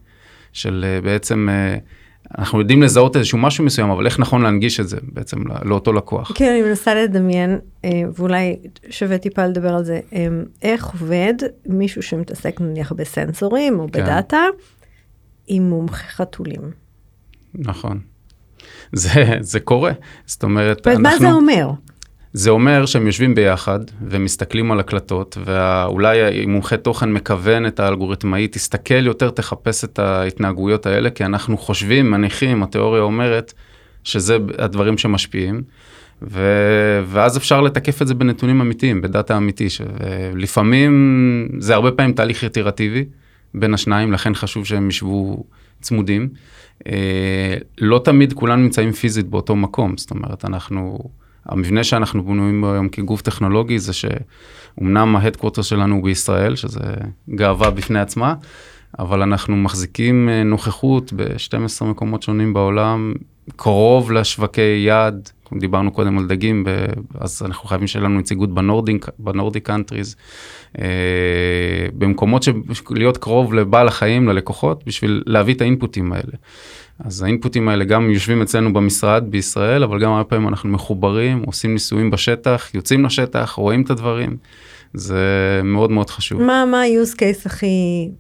של 0.53 0.85
uh, 1.01 1.05
בעצם... 1.05 1.49
Uh, 1.49 2.00
אנחנו 2.39 2.61
יודעים 2.61 2.83
לזהות 2.83 3.17
איזשהו 3.17 3.39
משהו 3.39 3.65
מסוים, 3.65 3.91
אבל 3.91 4.07
איך 4.07 4.21
נכון 4.21 4.43
להנגיש 4.43 4.81
את 4.81 4.89
זה 4.89 4.97
בעצם 5.03 5.39
לאותו 5.65 5.93
לקוח. 5.93 6.33
כן, 6.35 6.51
אני 6.51 6.63
מנסה 6.63 6.95
לדמיין, 6.95 7.59
אה, 7.85 8.03
ואולי 8.17 8.57
שווה 8.91 9.19
טיפה 9.19 9.47
לדבר 9.47 9.75
על 9.75 9.85
זה, 9.85 10.01
אה, 10.13 10.29
איך 10.63 10.87
עובד 10.87 11.35
מישהו 11.67 12.03
שמתעסק 12.03 12.61
נניח 12.61 12.93
בסנסורים 12.93 13.81
או 13.81 13.87
כן. 13.93 14.03
בדאטה, 14.03 14.43
עם 15.47 15.63
מומחי 15.71 16.09
חתולים. 16.09 16.61
נכון. 17.55 18.01
זה, 18.93 19.25
זה 19.41 19.61
קורה, 19.61 19.93
זאת 20.27 20.43
אומרת, 20.43 20.87
אנחנו... 20.87 21.03
מה 21.03 21.19
זה 21.19 21.33
אומר? 21.33 21.71
זה 22.33 22.51
אומר 22.51 22.87
שהם 22.87 23.07
יושבים 23.07 23.35
ביחד 23.35 23.81
ומסתכלים 24.03 24.73
על 24.73 24.81
הקלטות, 24.81 25.39
ואולי 25.45 26.47
מומחה 26.47 26.77
תוכן 26.77 27.13
מכוון 27.13 27.67
את 27.67 27.81
האלגוריתמאי, 27.81 28.49
תסתכל 28.49 29.07
יותר, 29.07 29.31
תחפש 29.31 29.85
את 29.85 29.99
ההתנהגויות 29.99 30.87
האלה, 30.87 31.11
כי 31.11 31.25
אנחנו 31.25 31.59
חושבים, 31.59 32.11
מניחים, 32.11 32.63
התיאוריה 32.63 33.03
אומרת 33.03 33.53
שזה 34.05 34.37
הדברים 34.59 34.99
שמשפיעים, 34.99 35.63
ו... 36.23 36.43
ואז 37.07 37.37
אפשר 37.37 37.61
לתקף 37.61 38.03
את 38.03 38.07
זה 38.07 38.15
בנתונים 38.15 38.61
אמיתיים, 38.61 39.01
בדאטה 39.03 39.37
אמיתי, 39.37 39.67
שלפעמים 39.71 41.49
זה 41.59 41.75
הרבה 41.75 41.91
פעמים 41.91 42.13
תהליך 42.13 42.43
יצירטיבי 42.43 43.05
בין 43.55 43.75
השניים, 43.75 44.13
לכן 44.13 44.35
חשוב 44.35 44.67
שהם 44.67 44.89
ישבו 44.89 45.45
צמודים. 45.81 46.29
אה, 46.87 47.57
לא 47.79 48.01
תמיד 48.05 48.33
כולם 48.33 48.63
נמצאים 48.63 48.93
פיזית 48.93 49.27
באותו 49.27 49.57
מקום, 49.57 49.97
זאת 49.97 50.11
אומרת, 50.11 50.45
אנחנו... 50.45 50.99
המבנה 51.47 51.85
שאנחנו 51.85 52.25
בנויים 52.25 52.65
היום 52.65 52.89
כגוף 52.89 53.23
טכנולוגי 53.23 53.79
זה 53.79 53.93
שאומנם 53.93 55.17
ה 55.17 55.20
headquarter 55.20 55.63
שלנו 55.63 55.95
הוא 55.95 56.05
בישראל, 56.05 56.57
שזה 56.57 56.81
גאווה 57.35 57.71
בפני 57.71 58.01
עצמה, 58.01 58.35
אבל 58.99 59.23
אנחנו 59.23 59.57
מחזיקים 59.57 60.29
אה, 60.29 60.43
נוכחות 60.43 61.13
ב-12 61.13 61.85
מקומות 61.85 62.23
שונים 62.23 62.53
בעולם, 62.53 63.15
קרוב 63.57 64.13
לשווקי 64.13 64.83
יעד, 64.87 65.31
דיברנו 65.59 65.91
קודם 65.93 66.19
על 66.19 66.27
דגים, 66.27 66.65
אז 67.19 67.43
אנחנו 67.45 67.69
חייבים 67.69 67.87
שיהיה 67.87 68.05
לנו 68.05 68.19
נציגות 68.19 68.55
ב 68.55 68.61
Nordic, 68.61 69.07
ב 69.19 69.25
Nordic 69.25 69.67
countries, 69.67 70.17
אה, 70.79 70.85
במקומות 71.99 72.43
של 72.43 72.53
להיות 72.91 73.17
קרוב 73.17 73.55
לבעל 73.55 73.89
החיים, 73.89 74.29
ללקוחות, 74.29 74.83
בשביל 74.87 75.23
להביא 75.27 75.55
את 75.55 75.61
האינפוטים 75.61 76.13
האלה. 76.13 76.33
אז 77.05 77.23
האינפוטים 77.23 77.69
האלה 77.69 77.85
גם 77.85 78.11
יושבים 78.11 78.43
אצלנו 78.43 78.73
במשרד 78.73 79.25
בישראל, 79.29 79.83
אבל 79.83 80.01
גם 80.01 80.13
הרבה 80.13 80.25
פעמים 80.25 80.49
אנחנו 80.49 80.69
מחוברים, 80.69 81.43
עושים 81.47 81.73
ניסויים 81.73 82.11
בשטח, 82.11 82.71
יוצאים 82.75 83.05
לשטח, 83.05 83.51
רואים 83.51 83.83
את 83.83 83.91
הדברים. 83.91 84.37
זה 84.95 85.61
מאוד 85.65 85.91
מאוד 85.91 86.11
חשוב. 86.11 86.43
מה, 86.43 86.65
מה 86.65 86.83
ה-use 86.83 87.15
case 87.15 87.43
הכי, 87.47 88.11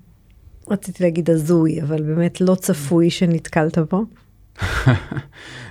רציתי 0.70 1.02
להגיד 1.02 1.30
הזוי, 1.30 1.82
אבל 1.82 2.02
באמת 2.02 2.40
לא 2.40 2.54
צפוי 2.54 3.10
שנתקלת 3.10 3.78
בו? 3.78 4.04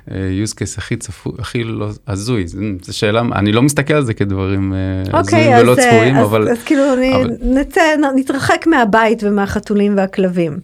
use 0.08 0.54
case 0.54 0.78
הכי 0.78 0.98
צפוי, 0.98 1.34
הכי 1.40 1.64
לא 1.64 1.90
הזוי, 2.08 2.46
זו 2.82 2.98
שאלה, 2.98 3.22
אני 3.36 3.52
לא 3.52 3.62
מסתכל 3.62 3.94
על 3.94 4.06
זה 4.06 4.14
כדברים 4.14 4.74
okay, 4.74 5.14
אה, 5.14 5.20
הזויים 5.20 5.58
ולא 5.62 5.76
צפויים, 5.76 6.16
אז, 6.16 6.26
אבל... 6.26 6.50
אז 6.50 6.64
כאילו 6.64 6.82
אבל... 6.94 7.32
נצא, 7.42 7.82
נתרחק 8.16 8.68
מהבית 8.68 9.24
ומהחתולים 9.24 9.98
והכלבים. 9.98 10.60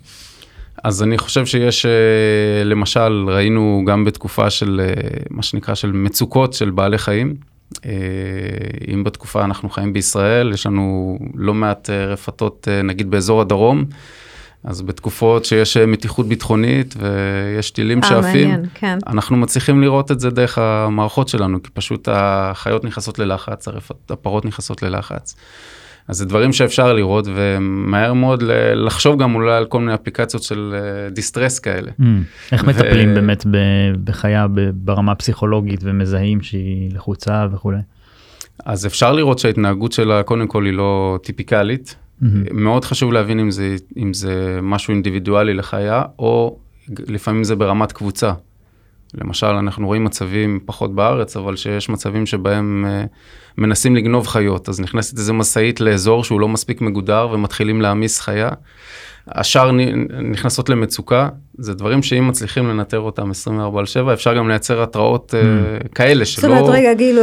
אז 0.85 1.03
אני 1.03 1.17
חושב 1.17 1.45
שיש, 1.45 1.85
אה, 1.85 2.63
למשל, 2.63 3.25
ראינו 3.27 3.83
גם 3.87 4.05
בתקופה 4.05 4.49
של 4.49 4.81
אה, 4.83 4.93
מה 5.29 5.43
שנקרא 5.43 5.75
של 5.75 5.91
מצוקות 5.91 6.53
של 6.53 6.69
בעלי 6.69 6.97
חיים. 6.97 7.35
אה, 7.85 7.91
אם 8.93 9.03
בתקופה 9.03 9.43
אנחנו 9.43 9.69
חיים 9.69 9.93
בישראל, 9.93 10.51
יש 10.53 10.65
לנו 10.65 11.17
לא 11.35 11.53
מעט 11.53 11.89
רפתות, 11.89 12.67
נגיד 12.83 13.11
באזור 13.11 13.41
הדרום, 13.41 13.85
אז 14.63 14.81
בתקופות 14.81 15.45
שיש 15.45 15.77
מתיחות 15.77 16.27
ביטחונית 16.27 16.95
ויש 16.97 17.71
טילים 17.71 18.03
שעפים, 18.03 18.55
כן. 18.73 18.97
אנחנו 19.07 19.37
מצליחים 19.37 19.81
לראות 19.81 20.11
את 20.11 20.19
זה 20.19 20.29
דרך 20.29 20.57
המערכות 20.57 21.27
שלנו, 21.27 21.63
כי 21.63 21.69
פשוט 21.73 22.09
החיות 22.11 22.83
נכנסות 22.83 23.19
ללחץ, 23.19 23.67
הפרות 24.09 24.45
נכנסות 24.45 24.83
ללחץ. 24.83 25.35
אז 26.07 26.17
זה 26.17 26.25
דברים 26.25 26.53
שאפשר 26.53 26.93
לראות 26.93 27.27
ומהר 27.35 28.13
מאוד 28.13 28.43
לחשוב 28.75 29.21
גם 29.21 29.35
אולי 29.35 29.55
על 29.55 29.65
כל 29.65 29.79
מיני 29.79 29.93
אפליקציות 29.93 30.43
של 30.43 30.75
דיסטרס 31.11 31.59
כאלה. 31.59 31.91
Mm, 31.99 32.03
איך 32.51 32.63
ו... 32.63 32.67
מטפלים 32.67 33.13
באמת 33.13 33.45
בחיה 34.03 34.47
ברמה 34.73 35.11
הפסיכולוגית 35.11 35.79
ומזהים 35.83 36.41
שהיא 36.41 36.91
לחוצה 36.93 37.47
וכולי? 37.51 37.77
אז 38.65 38.85
אפשר 38.85 39.13
לראות 39.13 39.39
שההתנהגות 39.39 39.91
שלה 39.91 40.23
קודם 40.23 40.47
כל 40.47 40.65
היא 40.65 40.73
לא 40.73 41.19
טיפיקלית. 41.23 41.95
Mm-hmm. 41.95 42.25
מאוד 42.51 42.85
חשוב 42.85 43.13
להבין 43.13 43.39
אם 43.39 43.51
זה, 43.51 43.75
אם 43.97 44.13
זה 44.13 44.59
משהו 44.61 44.91
אינדיבידואלי 44.91 45.53
לחיה 45.53 46.03
או 46.19 46.57
לפעמים 47.07 47.43
זה 47.43 47.55
ברמת 47.55 47.91
קבוצה. 47.91 48.33
למשל, 49.21 49.47
אנחנו 49.47 49.87
רואים 49.87 50.03
מצבים 50.03 50.59
פחות 50.65 50.95
בארץ, 50.95 51.37
אבל 51.37 51.55
שיש 51.55 51.89
מצבים 51.89 52.25
שבהם 52.25 52.85
uh, 52.87 53.09
מנסים 53.57 53.95
לגנוב 53.95 54.27
חיות, 54.27 54.69
אז 54.69 54.79
נכנסת 54.79 55.17
איזה 55.17 55.33
משאית 55.33 55.79
לאזור 55.79 56.23
שהוא 56.23 56.39
לא 56.39 56.47
מספיק 56.47 56.81
מגודר 56.81 57.27
ומתחילים 57.31 57.81
להעמיס 57.81 58.19
חיה. 58.19 58.49
השאר 59.27 59.71
נכנסות 60.31 60.69
למצוקה, 60.69 61.29
זה 61.57 61.73
דברים 61.73 62.03
שאם 62.03 62.27
מצליחים 62.27 62.67
לנטר 62.67 62.99
אותם 62.99 63.31
24 63.31 63.79
על 63.79 63.85
7, 63.85 64.13
אפשר 64.13 64.37
גם 64.37 64.49
לייצר 64.49 64.83
התראות 64.83 65.33
mm. 65.33 65.85
uh, 65.85 65.87
כאלה 65.87 66.25
שלא... 66.25 66.41
זאת 66.41 66.59
אומרת, 66.59 66.75
רגע, 66.75 66.95
כאילו, 66.97 67.21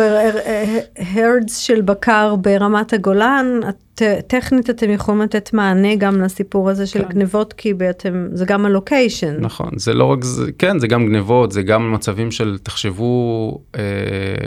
הרדס 0.98 1.56
של 1.56 1.80
בקר 1.80 2.34
ברמת 2.36 2.92
הגולן, 2.92 3.60
את, 3.68 4.02
טכנית 4.26 4.70
אתם 4.70 4.90
יכולים 4.90 5.22
לתת 5.22 5.52
מענה 5.52 5.94
גם 5.94 6.20
לסיפור 6.20 6.70
הזה 6.70 6.86
של 6.86 7.02
כן. 7.02 7.08
גנבות, 7.08 7.52
כי 7.52 7.74
בעצם 7.74 8.28
זה 8.32 8.44
גם 8.44 8.66
הלוקיישן. 8.66 9.36
נכון, 9.40 9.70
זה 9.76 9.94
לא 9.94 10.04
רק 10.04 10.24
זה, 10.24 10.52
כן, 10.58 10.78
זה 10.78 10.86
גם 10.86 11.06
גנבות, 11.06 11.52
זה 11.52 11.62
גם 11.62 11.92
מצבים 11.92 12.30
של, 12.30 12.58
תחשבו 12.62 13.58
אה, 13.76 13.82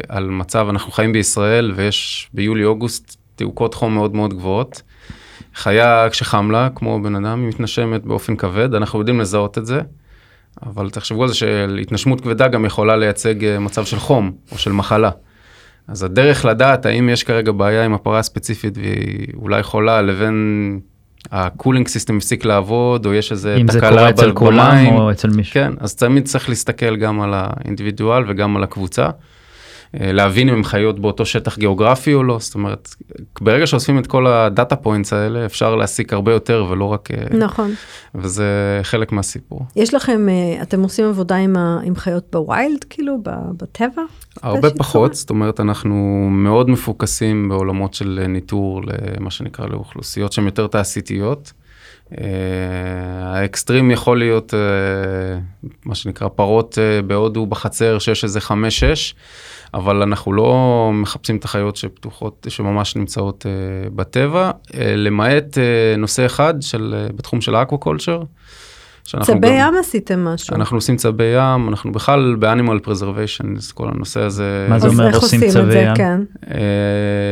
על 0.09 0.29
מצב, 0.29 0.67
אנחנו 0.69 0.91
חיים 0.91 1.11
בישראל 1.11 1.71
ויש 1.75 2.29
ביולי-אוגוסט 2.33 3.17
תעוקות 3.35 3.73
חום 3.73 3.93
מאוד 3.93 4.15
מאוד 4.15 4.33
גבוהות. 4.33 4.81
חיה 5.55 6.07
כשחם 6.11 6.51
לה, 6.51 6.69
כמו 6.75 7.01
בן 7.03 7.15
אדם, 7.15 7.41
היא 7.41 7.49
מתנשמת 7.49 8.05
באופן 8.05 8.35
כבד, 8.35 8.73
אנחנו 8.73 8.99
יודעים 8.99 9.19
לזהות 9.19 9.57
את 9.57 9.65
זה, 9.65 9.81
אבל 10.65 10.89
תחשבו 10.89 11.23
על 11.23 11.29
זה 11.29 11.35
שהתנשמות 11.35 12.21
כבדה 12.21 12.47
גם 12.47 12.65
יכולה 12.65 12.95
לייצג 12.95 13.45
אה, 13.45 13.59
מצב 13.59 13.85
של 13.85 13.99
חום 13.99 14.31
או 14.51 14.57
של 14.57 14.71
מחלה. 14.71 15.09
אז 15.87 16.03
הדרך 16.03 16.45
לדעת 16.45 16.85
האם 16.85 17.09
יש 17.09 17.23
כרגע 17.23 17.51
בעיה 17.51 17.85
עם 17.85 17.93
הפרה 17.93 18.19
הספציפית 18.19 18.77
והיא 18.77 19.27
אולי 19.35 19.63
חולה, 19.63 20.01
לבין 20.01 20.79
ה 21.31 21.38
cooling 21.38 21.88
system 21.88 22.17
הפסיק 22.17 22.45
לעבוד, 22.45 23.05
או 23.05 23.13
יש 23.13 23.31
איזה 23.31 23.49
תקלה 23.49 23.59
במים. 23.59 23.69
אם 23.69 23.71
זה 23.71 23.89
קורה 23.89 24.09
אצל 24.09 24.31
כולם 24.31 24.85
או 24.87 25.11
אצל 25.11 25.29
מישהו. 25.29 25.53
כן, 25.53 25.71
אז 25.79 25.95
תמיד 25.95 26.25
צריך 26.25 26.49
להסתכל 26.49 26.95
גם 26.95 27.21
על 27.21 27.33
ה 27.33 27.42
individual 27.42 28.23
וגם 28.27 28.57
על 28.57 28.63
הקבוצה. 28.63 29.09
אה, 30.01 30.12
להבין 30.12 30.49
אם 30.49 30.55
הם 30.55 30.63
חיות 30.63 30.99
באותו 30.99 31.25
שטח 31.25 31.58
גיאוגרפי 31.58 32.13
או 32.13 32.23
לא, 32.23 32.38
זאת 32.39 32.55
אומרת, 32.55 32.89
ברגע 33.41 33.67
שאוספים 33.67 33.99
את 33.99 34.08
כל 34.08 34.27
ה 34.27 34.37
data 34.37 34.75
points 34.75 35.13
האלה, 35.13 35.45
אפשר 35.45 35.75
להסיק 35.75 36.13
הרבה 36.13 36.34
יותר 36.34 36.65
ולא 36.69 36.86
רק... 36.86 37.10
אה, 37.12 37.38
נכון. 37.38 37.73
וזה 38.15 38.79
חלק 38.84 39.12
מהסיפור. 39.12 39.65
יש 39.75 39.93
לכם, 39.93 40.29
אה, 40.29 40.62
אתם 40.62 40.84
עושים 40.84 41.05
עבודה 41.05 41.36
עם, 41.36 41.58
ה, 41.58 41.79
עם 41.84 41.95
חיות 41.95 42.23
ב 42.31 42.40
wild, 42.40 42.83
כאילו, 42.89 43.17
בטבע? 43.58 44.01
הרבה 44.41 44.69
פחות, 44.69 45.13
זאת 45.13 45.29
אומרת, 45.29 45.60
אנחנו 45.60 46.27
מאוד 46.31 46.69
מפוקסים 46.69 47.49
בעולמות 47.49 47.93
של 47.93 48.25
ניטור 48.29 48.81
למה 49.17 49.31
שנקרא 49.31 49.67
לאוכלוסיות 49.67 50.34
שהן 50.34 50.45
יותר 50.45 50.67
תעשייתיות. 50.67 51.53
האקסטרים 53.21 53.91
יכול 53.91 54.19
להיות 54.19 54.53
מה 55.86 55.95
שנקרא 55.95 56.27
פרות 56.27 56.77
בהודו 57.08 57.45
בחצר 57.45 57.99
שיש 57.99 58.23
איזה 58.23 58.41
חמש 58.41 58.79
שש. 58.79 59.15
אבל 59.75 60.01
אנחנו 60.01 60.33
לא 60.33 60.89
מחפשים 60.93 61.38
את 61.38 61.45
החיות 61.45 61.75
שפתוחות, 61.75 62.47
שממש 62.49 62.95
נמצאות 62.95 63.45
uh, 63.45 63.89
בטבע, 63.89 64.51
uh, 64.67 64.75
למעט 64.79 65.57
uh, 65.57 65.97
נושא 65.97 66.25
אחד 66.25 66.53
של, 66.61 67.07
בתחום 67.15 67.41
של 67.41 67.55
ה 67.55 67.61
aquaculture. 67.61 68.21
צבי 69.05 69.47
ים 69.47 69.73
עשיתם 69.79 70.19
משהו. 70.25 70.55
אנחנו 70.55 70.77
עושים 70.77 70.95
צבי 70.95 71.23
ים, 71.23 71.69
אנחנו 71.69 71.91
בכלל 71.91 72.35
ב 72.39 72.45
animal 72.45 72.79
preservation, 72.79 73.55
אז 73.55 73.71
כל 73.71 73.87
הנושא 73.87 74.19
הזה. 74.19 74.65
מה 74.69 74.79
זה 74.79 74.87
אומר 74.87 75.15
עושים 75.15 75.41
צבי 75.49 75.79
ים? 75.79 75.95
כן. 75.95 76.21
Uh, 76.43 76.47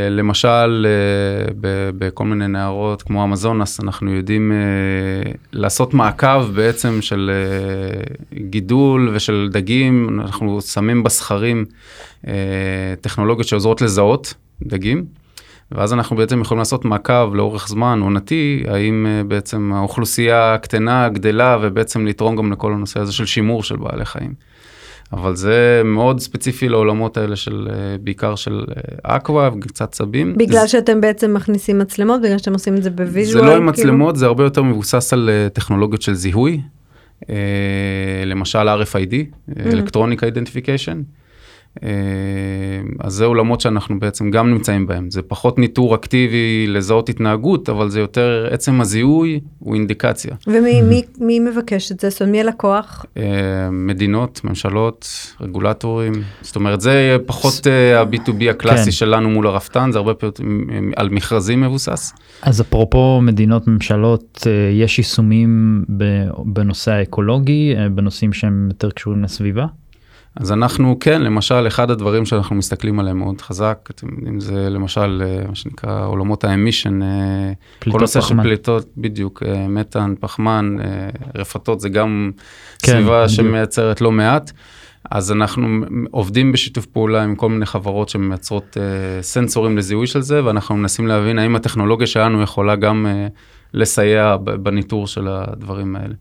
למשל, 0.09 0.87
uh, 1.49 1.53
בכל 1.97 2.25
מיני 2.25 2.47
נהרות 2.47 3.01
כמו 3.01 3.23
אמזונס, 3.23 3.79
אנחנו 3.79 4.11
יודעים 4.11 4.51
uh, 4.51 5.37
לעשות 5.53 5.93
מעקב 5.93 6.45
בעצם 6.55 7.01
של 7.01 7.31
גידול 8.33 9.11
ושל 9.13 9.49
דגים, 9.51 10.19
אנחנו 10.21 10.61
שמים 10.61 11.03
בסכרים 11.03 11.65
טכנולוגיות 13.01 13.47
שעוזרות 13.47 13.81
לזהות 13.81 14.33
דגים. 14.63 15.22
ואז 15.73 15.93
אנחנו 15.93 16.15
בעצם 16.15 16.41
יכולים 16.41 16.59
לעשות 16.59 16.85
מעקב 16.85 17.33
לאורך 17.33 17.67
זמן 17.67 17.99
עונתי, 18.01 18.63
האם 18.67 19.05
uh, 19.05 19.27
בעצם 19.27 19.71
האוכלוסייה 19.75 20.57
קטנה, 20.61 21.09
גדלה, 21.09 21.57
ובעצם 21.61 22.05
לתרום 22.05 22.35
גם 22.35 22.51
לכל 22.51 22.73
הנושא 22.73 22.99
הזה 22.99 23.13
של 23.13 23.25
שימור 23.25 23.63
של 23.63 23.75
בעלי 23.75 24.05
חיים. 24.05 24.33
אבל 25.13 25.35
זה 25.35 25.81
מאוד 25.85 26.19
ספציפי 26.19 26.69
לעולמות 26.69 27.17
האלה 27.17 27.35
של 27.35 27.67
uh, 27.69 28.01
בעיקר 28.01 28.35
של 28.35 28.65
אה, 28.77 29.15
aqua 29.15 29.49
וקצת 29.53 29.91
צבים. 29.91 30.37
בגלל 30.37 30.61
זה, 30.61 30.67
שאתם 30.67 31.01
בעצם 31.01 31.33
מכניסים 31.33 31.79
מצלמות, 31.79 32.21
בגלל 32.21 32.37
שאתם 32.37 32.53
עושים 32.53 32.75
את 32.75 32.83
זה 32.83 32.89
ב 32.89 32.96
visual? 32.96 33.43
זה 33.43 33.49
לא 33.49 33.55
עם 33.55 33.71
כאילו? 33.71 33.71
מצלמות, 33.71 34.15
זה 34.15 34.25
הרבה 34.25 34.43
יותר 34.43 34.63
מבוסס 34.63 35.13
על 35.13 35.29
טכנולוגיות 35.53 36.01
של 36.01 36.13
זיהוי. 36.13 36.61
למשל 38.25 38.67
RFID, 38.69 39.13
Electronic 39.51 40.19
Identification. 40.19 41.22
אה, 41.83 41.89
אז 42.99 43.13
זה 43.13 43.25
עולמות 43.25 43.61
שאנחנו 43.61 43.99
בעצם 43.99 44.31
גם 44.31 44.49
נמצאים 44.49 44.87
בהם. 44.87 45.11
זה 45.11 45.21
פחות 45.21 45.59
ניטור 45.59 45.95
אקטיבי 45.95 46.65
לזהות 46.67 47.09
התנהגות, 47.09 47.69
אבל 47.69 47.89
זה 47.89 47.99
יותר 47.99 48.47
עצם 48.51 48.81
הזיהוי 48.81 49.39
הוא 49.59 49.75
אינדיקציה. 49.75 50.35
ומי 50.47 50.81
מי, 50.89 51.01
מי 51.19 51.39
מבקש 51.39 51.91
את 51.91 51.99
זה? 51.99 52.09
זאת 52.09 52.21
אומרת, 52.21 52.31
מי 52.31 52.41
הלקוח? 52.41 53.05
אה, 53.17 53.23
מדינות, 53.71 54.41
ממשלות, 54.43 55.07
רגולטורים. 55.41 56.13
זאת 56.41 56.55
אומרת, 56.55 56.81
זה 56.81 57.17
פחות 57.25 57.67
אה, 57.67 58.01
ה-B2B 58.01 58.49
הקלאסי 58.49 58.85
כן. 58.85 58.91
שלנו 58.91 59.29
מול 59.29 59.47
הרפתן, 59.47 59.89
זה 59.91 59.97
הרבה 59.97 60.13
פעמים 60.13 60.91
על 60.95 61.09
מכרזים 61.09 61.61
מבוסס. 61.61 62.13
אז 62.41 62.61
אפרופו 62.61 63.21
מדינות, 63.21 63.67
ממשלות, 63.67 64.47
יש 64.73 64.97
יישומים 64.97 65.83
בנושא 66.45 66.91
האקולוגי, 66.91 67.75
בנושאים 67.91 68.33
שהם 68.33 68.67
יותר 68.69 68.91
קשורים 68.91 69.23
לסביבה? 69.23 69.65
אז 70.35 70.51
אנחנו 70.51 70.97
כן, 70.99 71.21
למשל, 71.21 71.67
אחד 71.67 71.91
הדברים 71.91 72.25
שאנחנו 72.25 72.55
מסתכלים 72.55 72.99
עליהם 72.99 73.19
מאוד 73.19 73.41
חזק, 73.41 73.89
אתם 73.91 74.07
יודעים, 74.17 74.39
זה 74.39 74.69
למשל, 74.69 75.23
אה, 75.25 75.47
מה 75.47 75.55
שנקרא, 75.55 76.05
עולמות 76.05 76.43
האמישן, 76.43 77.01
אה, 77.01 77.53
כל 77.79 77.99
נושא 77.99 78.21
של 78.21 78.41
פליטות, 78.41 78.87
בדיוק, 78.97 79.43
אה, 79.43 79.67
מתאן, 79.67 80.13
פחמן, 80.19 80.75
רפתות, 81.35 81.79
זה 81.79 81.89
גם 81.89 82.31
כן, 82.81 82.91
סביבה 82.91 83.23
בדיוק. 83.23 83.37
שמייצרת 83.37 84.01
לא 84.01 84.11
מעט. 84.11 84.51
אז 85.11 85.31
אנחנו 85.31 85.67
עובדים 86.11 86.51
בשיתוף 86.51 86.85
פעולה 86.85 87.23
עם 87.23 87.35
כל 87.35 87.49
מיני 87.49 87.65
חברות 87.65 88.09
שמייצרות 88.09 88.77
סנסורים 89.21 89.77
לזיהוי 89.77 90.07
של 90.07 90.21
זה, 90.21 90.45
ואנחנו 90.45 90.75
מנסים 90.75 91.07
להבין 91.07 91.39
האם 91.39 91.55
הטכנולוגיה 91.55 92.07
שלנו 92.07 92.41
יכולה 92.41 92.75
גם 92.75 93.05
לסייע 93.73 94.37
בניטור 94.37 95.07
של 95.07 95.27
הדברים 95.27 95.95
האלה. 95.95 96.13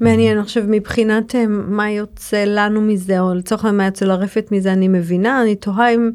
מעניין, 0.00 0.38
עכשיו 0.38 0.62
מבחינת 0.68 1.34
אה, 1.34 1.44
מה 1.48 1.90
יוצא 1.90 2.44
לנו 2.46 2.80
מזה, 2.80 3.20
או 3.20 3.34
לצורך 3.34 3.64
העניין 3.64 3.78
מה 3.78 3.84
יוצא 3.84 4.04
לרפת 4.04 4.48
מזה, 4.52 4.72
אני 4.72 4.88
מבינה, 4.88 5.42
אני 5.42 5.54
תוהה 5.54 5.94
אם, 5.94 6.10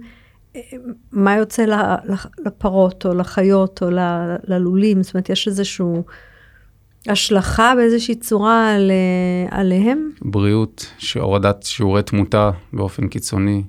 אה, 0.55 0.61
מה 1.11 1.35
יוצא 1.35 1.65
לפרות, 2.45 3.05
או 3.05 3.13
לחיות, 3.13 3.83
או 3.83 3.87
ללולים, 4.47 5.03
זאת 5.03 5.13
אומרת, 5.13 5.29
יש 5.29 5.47
איזשהו 5.47 6.03
השלכה 7.07 7.73
באיזושהי 7.75 8.15
צורה 8.15 8.75
על, 8.75 8.91
אה, 8.91 9.59
עליהם? 9.59 10.09
בריאות, 10.21 10.85
הורדת 11.19 11.63
שיעורי 11.63 12.03
תמותה 12.03 12.51
באופן 12.73 13.07
קיצוני. 13.07 13.63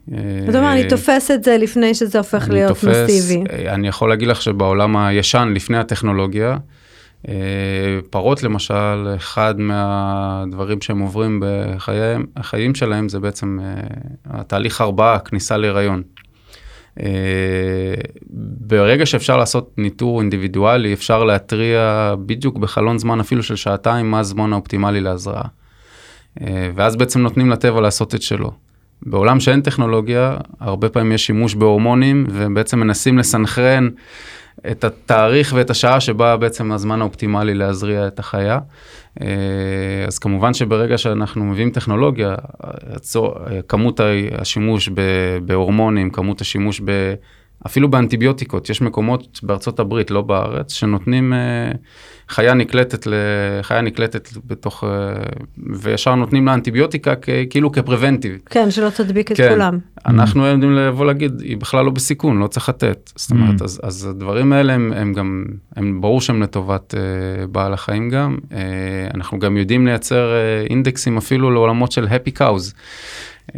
זאת 0.47 0.55
אומרת, 0.55 0.73
אני 0.73 0.89
תופס 0.89 1.31
את 1.31 1.45
זה 1.45 1.59
לפני 1.59 1.95
שזה 1.95 2.19
הופך 2.19 2.49
להיות 2.51 2.69
תופס, 2.69 2.85
מסיבי. 2.85 3.45
אני 3.69 3.89
יכול 3.89 4.09
להגיד 4.09 4.29
לך 4.29 4.43
שבעולם 4.43 4.97
הישן, 4.97 5.53
לפני 5.55 5.79
הטכנולוגיה, 5.79 6.57
פרות 8.11 8.43
למשל, 8.43 9.15
אחד 9.17 9.55
מהדברים 9.59 10.81
שהם 10.81 10.99
עוברים 10.99 11.43
בחיים 11.43 12.75
שלהם 12.75 13.09
זה 13.09 13.21
בעצם 13.21 13.59
אה, 13.63 13.83
התהליך 14.27 14.81
הרבעה, 14.81 15.19
כניסה 15.19 15.57
להיריון. 15.57 16.03
אה, 17.01 17.95
ברגע 18.61 19.07
שאפשר 19.07 19.37
לעשות 19.37 19.75
ניטור 19.79 20.21
אינדיבידואלי, 20.21 20.93
אפשר 20.93 21.25
להתריע 21.25 22.15
בדיוק 22.27 22.57
בחלון 22.57 22.99
זמן 22.99 23.21
אפילו 23.21 23.43
של 23.43 23.57
שעתיים 23.57 24.11
מה 24.11 24.21
הזמן 24.21 24.53
האופטימלי 24.53 25.01
להזרעה. 25.01 25.49
ואז 26.75 26.97
בעצם 26.97 27.21
נותנים 27.21 27.51
לטבע 27.51 27.81
לעשות 27.81 28.15
את 28.15 28.23
שלו. 28.23 28.53
בעולם 29.07 29.41
שאין 29.41 29.61
טכנולוגיה, 29.61 30.37
הרבה 30.61 30.89
פעמים 30.89 31.13
יש 31.13 31.27
שימוש 31.27 31.55
בהורמונים, 31.55 32.27
ובעצם 32.29 32.81
מנסים 32.81 33.19
לסנכרן 33.19 33.89
את 34.71 34.85
התאריך 34.85 35.53
ואת 35.57 35.71
השעה 35.71 36.01
שבה 36.01 36.37
בעצם 36.37 36.73
הזמן 36.73 37.01
האופטימלי 37.01 37.55
להזריע 37.55 38.07
את 38.07 38.19
החיה. 38.19 38.59
אה, 39.21 39.27
אז 40.07 40.19
כמובן 40.19 40.55
שברגע 40.55 40.99
שאנחנו 40.99 41.45
מביאים 41.45 41.71
טכנולוגיה, 41.71 42.35
כמות 43.69 44.01
השימוש 44.39 44.89
בהורמונים, 45.45 46.11
כמות 46.11 46.41
השימוש 46.41 46.81
ב... 46.85 47.15
אפילו 47.67 47.91
באנטיביוטיקות, 47.91 48.71
יש 48.71 48.83
מקומות 48.83 49.41
בארצות 49.43 49.81
הברית, 49.81 50.11
לא 50.11 50.23
בארץ, 50.23 50.73
שנותנים, 50.73 51.33
אה, 51.33 51.73
חיה 52.29 52.55
נקלטת, 52.55 53.07
חיה 53.63 53.81
נקלטת 53.81 54.29
בתוך, 54.47 54.85
אה, 54.85 54.89
וישר 55.73 56.15
נותנים 56.15 56.47
לה 56.47 56.55
אנטיביוטיקה 56.55 57.15
כאילו 57.51 57.73
כפרוונטיב. 57.73 58.39
כן, 58.51 58.71
שלא 58.71 58.91
תדביק 58.91 59.33
את 59.33 59.37
כן. 59.37 59.49
כולם. 59.53 59.79
אנחנו 60.07 60.47
יודעים 60.47 60.73
לבוא 60.73 61.07
להגיד, 61.07 61.41
היא 61.41 61.57
בכלל 61.57 61.85
לא 61.85 61.91
בסיכון, 61.91 62.39
לא 62.39 62.47
צריך 62.47 62.69
לתת. 62.69 63.11
זאת 63.17 63.31
אומרת, 63.31 63.61
mm. 63.61 63.65
אז, 63.65 63.81
אז 63.83 64.07
הדברים 64.07 64.53
האלה 64.53 64.73
הם, 64.73 64.93
הם 64.97 65.13
גם, 65.13 65.45
הם 65.77 66.01
ברור 66.01 66.21
שהם 66.21 66.43
לטובת 66.43 66.95
uh, 66.95 67.47
בעל 67.47 67.73
החיים 67.73 68.11
גם. 68.11 68.37
Uh, 68.51 68.55
אנחנו 69.15 69.39
גם 69.39 69.57
יודעים 69.57 69.87
לייצר 69.87 70.33
uh, 70.33 70.71
אינדקסים 70.71 71.17
אפילו 71.17 71.51
לעולמות 71.51 71.93
של 71.93 72.07
happy 72.07 72.39
cows. 72.39 72.73
Uh, 73.51 73.55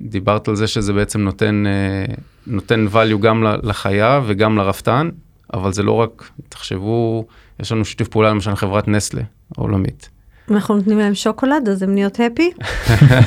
דיברת 0.00 0.48
על 0.48 0.56
זה 0.56 0.66
שזה 0.66 0.92
בעצם 0.92 1.20
נותן, 1.20 1.64
uh, 1.66 2.20
נותן 2.48 2.86
value 2.92 3.18
גם 3.20 3.44
לחיה 3.62 4.20
וגם 4.26 4.58
לרפתן, 4.58 5.08
אבל 5.54 5.72
זה 5.72 5.82
לא 5.82 5.92
רק, 5.92 6.30
תחשבו, 6.48 7.26
יש 7.60 7.72
לנו 7.72 7.84
שיתוף 7.84 8.08
פעולה 8.08 8.30
למשל 8.30 8.54
חברת 8.54 8.88
נסלה 8.88 9.22
עולמית. 9.56 10.08
אנחנו 10.50 10.76
נותנים 10.76 10.98
להם 10.98 11.14
שוקולד 11.14 11.68
אז 11.68 11.82
הם 11.82 11.94
נהיות 11.94 12.20
הפי? 12.20 12.50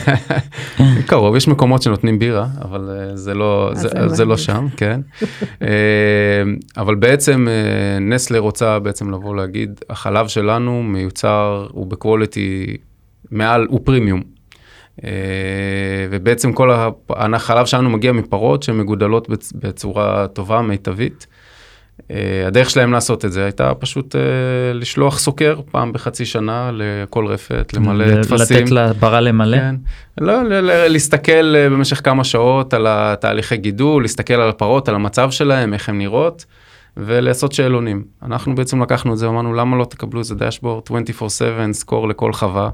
קרוב 1.08 1.36
יש 1.36 1.48
מקומות 1.48 1.82
שנותנים 1.82 2.20
בירה 2.20 2.48
אבל 2.62 2.90
uh, 2.90 3.16
זה 3.16 3.34
לא 3.34 3.72
זה, 3.74 3.90
זה 4.08 4.26
לא 4.26 4.38
שם 4.38 4.68
כן 4.78 5.02
uh, 5.40 5.66
אבל 6.82 6.96
בעצם 6.96 7.48
נסלה 8.02 8.40
רוצה 8.40 8.80
בעצם 8.80 9.12
לבוא 9.12 9.36
להגיד 9.36 9.80
החלב 9.90 10.28
שלנו 10.28 10.84
מיוצר 10.84 11.68
הוא 11.72 11.88
בקווליטי 11.88 12.78
מעל 13.32 13.68
הוא 13.70 13.80
פרימיום. 13.84 14.22
Uh, 15.02 15.04
ובעצם 16.10 16.54
כל 16.54 16.70
החלב 17.10 17.66
שלנו 17.66 17.90
מגיע 17.90 18.12
מפרות 18.12 18.64
שמגודלות 18.64 19.30
בצורה 19.56 20.28
טובה 20.28 20.62
מיטבית. 20.62 21.28
Uh, 22.00 22.04
הדרך 22.48 22.70
שלהם 22.70 22.92
לעשות 22.92 23.26
את 23.26 23.32
זה 23.32 23.44
הייתה 23.44 23.74
פשוט 23.74 24.16
uh, 24.16 24.18
לשלוח 24.74 25.20
סוקר 25.20 25.60
פעם 25.72 25.94
בחצי 25.94 26.26
שנה 26.26 26.72
לכל 26.74 27.26
רפת, 27.26 27.74
למלא 27.74 28.24
טפסים. 28.24 28.58
לתת 28.58 28.72
לפרה 28.72 29.22
למלא? 29.22 29.58
כן. 29.58 29.76
לא, 30.22 30.44
להסתכל 30.88 31.70
במשך 31.70 32.02
כמה 32.06 32.24
שעות 32.24 32.74
על 32.74 32.88
התהליכי 32.90 33.58
גידול, 33.58 34.02
להסתכל 34.02 34.34
על 34.34 34.50
הפרות, 34.50 34.90
על 34.90 34.96
המצב 34.96 35.32
שלהם, 35.32 35.74
איך 35.74 35.90
הן 35.90 35.98
נראות, 35.98 36.46
ולעשות 36.98 37.52
שאלונים. 37.52 38.04
אנחנו 38.24 38.56
בעצם 38.56 38.82
לקחנו 38.82 39.14
את 39.14 39.18
זה, 39.18 39.28
אמרנו 39.28 39.54
למה 39.54 39.78
לא 39.78 39.86
תקבלו 39.86 40.20
איזה 40.20 40.36
דשבורד 40.36 40.84
24/7 40.88 41.72
סקור 41.72 42.08
לכל 42.08 42.34
חווה. 42.34 42.70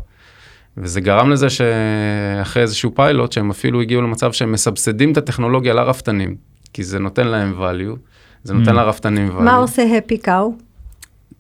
וזה 0.78 1.02
גרם 1.02 1.30
לזה 1.30 1.48
שאחרי 1.50 2.62
איזשהו 2.64 2.96
פיילוט 2.96 3.32
שהם 3.32 3.50
אפילו 3.50 3.82
הגיעו 3.82 4.02
למצב 4.02 4.32
שהם 4.32 4.52
מסבסדים 4.52 5.12
את 5.12 5.18
הטכנולוגיה 5.18 5.74
לרפתנים, 5.74 6.36
כי 6.74 6.84
זה 6.84 7.00
נותן 7.00 7.28
להם 7.28 7.56
value, 7.60 7.98
זה 8.44 8.54
נותן 8.54 8.72
Mm. 8.72 8.74
לרפתנים 8.74 9.30
value. 9.30 9.42
מה 9.42 9.56
עושה 9.56 9.98
הפי 9.98 10.18
קאו? 10.18 10.54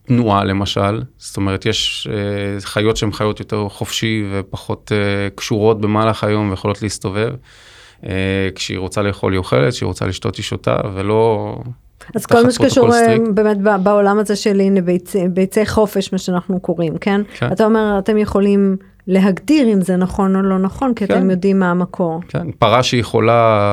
תנועה 0.07 0.43
למשל, 0.43 1.01
זאת 1.17 1.37
אומרת 1.37 1.65
יש 1.65 2.07
אה, 2.11 2.61
חיות 2.61 2.97
שהן 2.97 3.11
חיות 3.11 3.39
יותר 3.39 3.69
חופשי 3.69 4.23
ופחות 4.31 4.91
אה, 4.91 5.29
קשורות 5.35 5.81
במהלך 5.81 6.23
היום 6.23 6.49
ויכולות 6.49 6.81
להסתובב. 6.81 7.33
אה, 8.05 8.49
כשהיא 8.55 8.77
רוצה 8.77 9.01
לאכול 9.01 9.31
היא 9.33 9.37
אוכלת, 9.37 9.73
כשהיא 9.73 9.87
רוצה 9.87 10.05
לשתות 10.07 10.35
היא 10.35 10.43
שותה 10.43 10.77
ולא... 10.93 11.55
אז 12.15 12.25
כל 12.25 12.43
מה 12.43 12.51
שקשור 12.51 12.93
אה. 12.93 13.15
באמת 13.33 13.57
בעולם 13.83 14.19
הזה 14.19 14.35
של 14.35 14.59
הנה 14.59 14.81
ביצי, 14.81 15.27
ביצי 15.27 15.65
חופש, 15.65 16.11
מה 16.13 16.17
שאנחנו 16.17 16.59
קוראים, 16.59 16.97
כן? 16.97 17.21
כן. 17.33 17.51
אתה 17.51 17.65
אומר, 17.65 17.95
אתם 17.99 18.17
יכולים 18.17 18.77
להגדיר 19.07 19.67
אם 19.73 19.81
זה 19.81 19.95
נכון 19.95 20.35
או 20.35 20.41
לא 20.41 20.57
נכון, 20.59 20.93
כי 20.93 21.07
כן. 21.07 21.13
אתם 21.17 21.29
יודעים 21.31 21.59
מה 21.59 21.71
המקור. 21.71 22.21
כן, 22.27 22.51
פרה 22.59 22.83
שהיא 22.83 23.03
חולה 23.03 23.65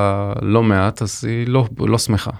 לא 0.42 0.62
מעט 0.62 1.02
אז 1.02 1.24
היא 1.24 1.48
לא, 1.48 1.68
לא 1.78 1.98
שמחה. 1.98 2.30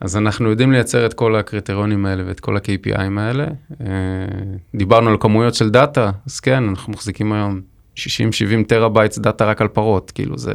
אז 0.00 0.16
אנחנו 0.16 0.50
יודעים 0.50 0.72
לייצר 0.72 1.06
את 1.06 1.14
כל 1.14 1.36
הקריטריונים 1.36 2.06
האלה 2.06 2.22
ואת 2.26 2.40
כל 2.40 2.56
ה-KPIים 2.56 3.18
האלה. 3.20 3.44
אה, 3.80 3.86
דיברנו 4.74 5.10
על 5.10 5.16
כמויות 5.20 5.54
של 5.54 5.70
דאטה, 5.70 6.10
אז 6.26 6.40
כן, 6.40 6.64
אנחנו 6.68 6.92
מחזיקים 6.92 7.32
היום 7.32 7.60
60-70 7.96 8.00
terabytes 8.68 9.18
דאטה 9.18 9.44
רק 9.44 9.60
על 9.60 9.68
פרות, 9.68 10.10
כאילו 10.10 10.38
זה... 10.38 10.52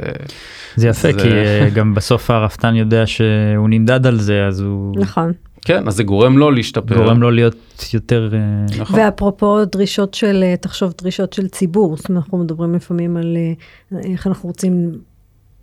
זה 0.76 0.88
יפה 0.88 1.12
זה- 1.12 1.19
כי 1.19 1.30
אה, 1.32 1.69
גם 1.74 1.93
בסוף 1.93 2.32
הרפתן 2.32 2.76
יודע 2.76 3.08
שהוא 3.08 3.69
נמדד 3.69 4.08
על 4.08 4.19
זה 4.19 4.46
אז 4.48 4.60
הוא 4.62 4.96
נכון. 5.00 5.32
כן, 5.65 5.88
אז 5.88 5.95
זה 5.95 6.04
גורם 6.04 6.38
לו 6.38 6.52
להשתפר. 6.52 6.95
גורם 6.95 7.21
לו 7.21 7.32
להיות 7.32 7.89
יותר 7.93 8.30
אה, 8.34 8.39
נכון. 8.80 8.99
ואפרופו 8.99 9.65
דרישות 9.65 10.13
של, 10.13 10.43
אה, 10.43 10.58
תחשוב 10.58 10.93
דרישות 11.02 11.34
של 11.34 11.47
ציבור, 11.47 11.97
זאת 11.97 12.10
אומרת, 12.10 12.23
אנחנו 12.23 12.38
מדברים 12.38 12.76
לפעמים 12.76 13.17
על 13.17 13.38
אה, 13.38 13.99
איך 14.04 14.28
אנחנו 14.28 14.49
רוצים 14.49 14.91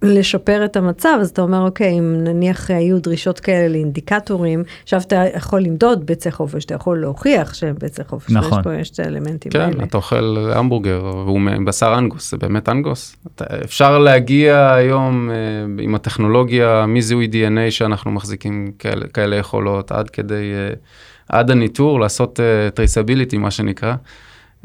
לשפר 0.02 0.64
את 0.64 0.76
המצב, 0.76 1.18
אז 1.20 1.30
אתה 1.30 1.42
אומר, 1.42 1.60
אוקיי, 1.60 1.98
אם 1.98 2.24
נניח 2.24 2.70
היו 2.70 3.00
דרישות 3.00 3.40
כאלה 3.40 3.68
לאינדיקטורים, 3.68 4.62
עכשיו 4.82 5.00
אתה 5.00 5.24
יכול 5.36 5.60
למדוד 5.60 6.06
ביצי 6.06 6.30
חופש, 6.30 6.64
אתה 6.64 6.74
יכול 6.74 7.00
להוכיח 7.00 7.54
שהם 7.54 7.74
ביצי 7.80 8.04
חופש, 8.04 8.32
נכון. 8.32 8.58
יש 8.58 8.64
פה, 8.64 8.74
יש 8.74 8.90
את 8.90 8.98
האלמנטים 8.98 9.52
כן, 9.52 9.60
האלה. 9.60 9.84
אתה 9.84 9.96
אוכל 9.96 10.50
המבורגר 10.54 11.04
והוא 11.04 11.40
מבשר 11.40 11.94
אנגוס, 11.98 12.30
זה 12.30 12.36
באמת 12.36 12.68
אנגוס. 12.68 13.16
אתה, 13.34 13.44
אפשר 13.64 13.98
להגיע 13.98 14.72
היום 14.72 15.30
אה, 15.30 15.34
עם 15.84 15.94
הטכנולוגיה 15.94 16.84
מזיהוי 16.88 17.28
DNA 17.32 17.70
שאנחנו 17.70 18.10
מחזיקים 18.10 18.72
כאלה, 18.78 19.06
כאלה 19.06 19.36
יכולות 19.36 19.92
עד 19.92 20.10
כדי, 20.10 20.52
אה, 20.52 20.74
עד 21.28 21.50
הניטור, 21.50 22.00
לעשות 22.00 22.40
traceability 22.74 23.38
מה 23.38 23.50
שנקרא, 23.50 23.94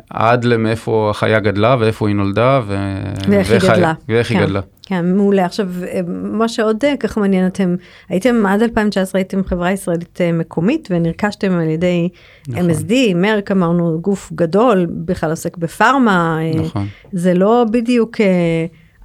עד 0.10 0.46
למאיפה 0.46 1.10
החיה 1.10 1.40
גדלה 1.40 1.76
ואיפה 1.80 2.08
היא 2.08 2.16
נולדה 2.16 2.62
ו... 2.68 2.96
ואיך 3.30 3.52
היא 3.52 3.60
גדלה. 3.60 3.94
ואיך 4.10 4.32
היא 4.32 4.40
כן. 4.40 4.46
גדלה. 4.46 4.62
כן, 4.86 5.16
מעולה. 5.16 5.46
עכשיו, 5.46 5.68
אה, 5.84 6.00
מה 6.08 6.48
שעוד 6.48 6.86
אה, 6.86 6.98
ככה 7.00 7.20
מעניין, 7.20 7.48
אתם 7.48 7.76
הייתם 8.10 8.46
עד 8.46 8.62
2019 8.62 9.20
הייתם 9.20 9.44
חברה 9.44 9.72
ישראלית 9.72 10.22
אה, 10.22 10.32
מקומית 10.32 10.88
ונרכשתם 10.92 11.52
על 11.52 11.70
ידי 11.70 12.10
נכון. 12.48 12.70
MSD, 12.70 12.94
מרק 13.16 13.52
אמרנו 13.52 14.00
גוף 14.02 14.32
גדול, 14.36 14.88
בכלל 14.90 15.30
עוסק 15.30 15.58
בפארמה, 15.58 16.40
נכון. 16.56 16.88
זה 17.12 17.34
לא 17.34 17.66
בדיוק 17.72 18.18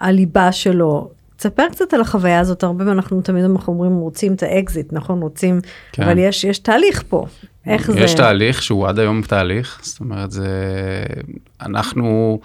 הליבה 0.00 0.52
שלו. 0.52 1.19
תספר 1.40 1.68
קצת 1.70 1.94
על 1.94 2.00
החוויה 2.00 2.40
הזאת, 2.40 2.62
הרבה 2.62 2.78
פעמים 2.78 2.98
אנחנו 2.98 3.20
תמיד 3.20 3.44
אנחנו 3.44 3.72
אומרים 3.72 3.92
רוצים 3.92 4.34
את 4.34 4.42
האקזיט, 4.42 4.92
נכון? 4.92 5.22
רוצים, 5.22 5.60
כן. 5.92 6.02
אבל 6.02 6.18
יש, 6.18 6.44
יש 6.44 6.58
תהליך 6.58 7.02
פה. 7.08 7.26
איך 7.66 7.90
זה? 7.90 8.00
יש 8.00 8.14
תהליך 8.14 8.62
שהוא 8.62 8.88
עד 8.88 8.98
היום 8.98 9.22
תהליך, 9.22 9.80
זאת 9.82 10.00
אומרת 10.00 10.30
זה, 10.30 10.48
אנחנו, 11.60 12.40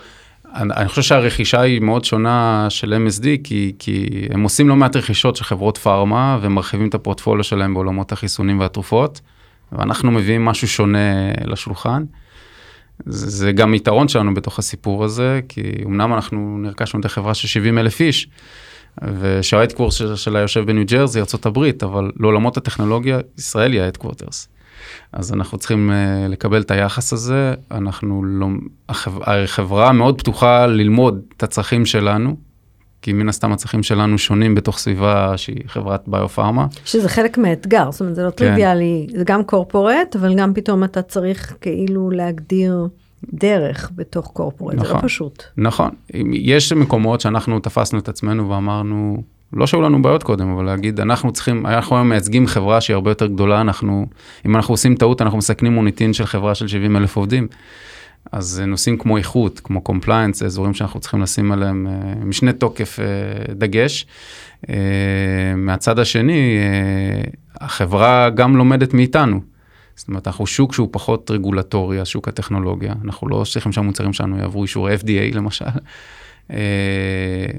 אני, 0.55 0.73
אני 0.73 0.88
חושב 0.88 1.01
שהרכישה 1.01 1.62
היא 1.62 1.81
מאוד 1.81 2.05
שונה 2.05 2.67
של 2.69 2.93
MSD, 3.08 3.23
כי, 3.43 3.73
כי 3.79 4.27
הם 4.29 4.43
עושים 4.43 4.69
לא 4.69 4.75
מעט 4.75 4.95
רכישות 4.95 5.36
של 5.36 5.43
חברות 5.43 5.77
פארמה 5.77 6.39
ומרחיבים 6.41 6.89
את 6.89 6.93
הפורטפוליו 6.93 7.43
שלהם 7.43 7.73
בעולמות 7.73 8.12
החיסונים 8.12 8.60
והתרופות, 8.60 9.21
ואנחנו 9.71 10.12
מביאים 10.12 10.45
משהו 10.45 10.67
שונה 10.67 11.31
לשולחן. 11.45 12.03
זה, 13.05 13.29
זה 13.29 13.51
גם 13.51 13.73
יתרון 13.73 14.08
שלנו 14.08 14.34
בתוך 14.34 14.60
הסיפור 14.60 15.03
הזה, 15.03 15.39
כי 15.49 15.62
אמנם 15.86 16.13
אנחנו 16.13 16.58
נרכשנו 16.58 16.99
את 16.99 17.05
החברה 17.05 17.34
של 17.34 17.47
70 17.47 17.77
אלף 17.77 18.01
איש, 18.01 18.27
ושה 19.19 19.40
headquarters 19.40 20.01
שלה 20.15 20.39
יושב 20.39 20.65
בניו 20.65 20.86
ג'רזי, 20.86 21.19
ארה"ב, 21.19 21.69
אבל 21.84 22.12
לעולמות 22.19 22.58
הטכנולוגיה, 22.58 23.19
ישראל 23.38 23.71
היא 23.71 23.81
ה 23.82 23.86
headquarters. 23.86 24.47
אז 25.12 25.34
אנחנו 25.34 25.58
צריכים 25.58 25.89
uh, 25.89 26.31
לקבל 26.31 26.62
את 26.62 26.71
היחס 26.71 27.13
הזה, 27.13 27.53
אנחנו 27.71 28.23
לא, 28.23 28.47
החב, 28.89 29.12
החברה 29.23 29.91
מאוד 29.91 30.19
פתוחה 30.19 30.67
ללמוד 30.67 31.21
את 31.38 31.43
הצרכים 31.43 31.86
שלנו, 31.86 32.36
כי 33.01 33.13
מן 33.13 33.29
הסתם 33.29 33.51
הצרכים 33.51 33.84
שלנו 33.84 34.17
שונים 34.17 34.55
בתוך 34.55 34.77
סביבה 34.77 35.38
שהיא 35.38 35.62
חברת 35.67 36.03
biopharma. 36.08 36.67
שזה 36.86 37.10
חלק 37.10 37.38
מהאתגר, 37.38 37.91
זאת 37.91 38.01
אומרת 38.01 38.15
זה 38.15 38.23
לא 38.23 38.29
כן. 38.29 38.36
טריוויאלי, 38.36 39.08
זה 39.17 39.23
גם 39.23 39.43
corporate, 39.43 40.15
אבל 40.15 40.36
גם 40.36 40.53
פתאום 40.53 40.84
אתה 40.84 41.01
צריך 41.01 41.55
כאילו 41.62 42.12
להגדיר 42.12 42.88
דרך 43.33 43.91
בתוך 43.95 44.27
corporate, 44.28 44.78
זה 44.77 44.83
לא 44.83 44.89
נכון. 44.89 45.01
פשוט. 45.01 45.43
נכון, 45.57 45.89
יש 46.33 46.73
מקומות 46.73 47.21
שאנחנו 47.21 47.59
תפסנו 47.59 47.99
את 47.99 48.09
עצמנו 48.09 48.49
ואמרנו, 48.49 49.23
לא 49.53 49.67
שהיו 49.67 49.81
לנו 49.81 50.01
בעיות 50.01 50.23
קודם, 50.23 50.49
אבל 50.49 50.65
להגיד, 50.65 50.99
אנחנו 50.99 51.33
צריכים, 51.33 51.65
אנחנו 51.65 51.95
היום 51.95 52.09
מייצגים 52.09 52.47
חברה 52.47 52.81
שהיא 52.81 52.93
הרבה 52.93 53.11
יותר 53.11 53.27
גדולה, 53.27 53.61
אנחנו, 53.61 54.05
אם 54.45 54.55
אנחנו 54.55 54.73
עושים 54.73 54.95
טעות, 54.95 55.21
אנחנו 55.21 55.38
מסכנים 55.38 55.73
מוניטין 55.73 56.13
של 56.13 56.25
חברה 56.25 56.55
של 56.55 56.67
70 56.67 56.95
אלף 56.95 57.15
עובדים. 57.15 57.47
אז 58.31 58.63
נושאים 58.67 58.97
כמו 58.97 59.17
איכות, 59.17 59.59
כמו 59.59 59.81
compliance, 59.82 60.39
זה 60.39 60.45
אזורים 60.45 60.73
שאנחנו 60.73 60.99
צריכים 60.99 61.21
לשים 61.21 61.51
עליהם 61.51 61.88
אה, 61.88 62.25
משנה 62.25 62.53
תוקף 62.53 62.99
אה, 62.99 63.53
דגש. 63.53 64.05
אה, 64.69 64.75
מהצד 65.57 65.99
השני, 65.99 66.57
החברה 67.61 68.29
גם 68.29 68.55
לומדת 68.55 68.93
מאיתנו. 68.93 69.55
זאת 69.95 70.08
אומרת, 70.08 70.27
אנחנו 70.27 70.47
שוק 70.47 70.73
שהוא 70.73 70.89
פחות 70.91 71.31
רגולטורי, 71.31 71.99
השוק 71.99 72.27
הטכנולוגיה. 72.27 72.93
אנחנו 73.03 73.27
לא 73.27 73.43
צריכים 73.51 73.71
שהמוצרים 73.71 74.13
שלנו 74.13 74.38
יעברו 74.38 74.63
אישור 74.63 74.89
FDA 74.89 75.36
למשל. 75.36 75.65
אה, 76.51 76.58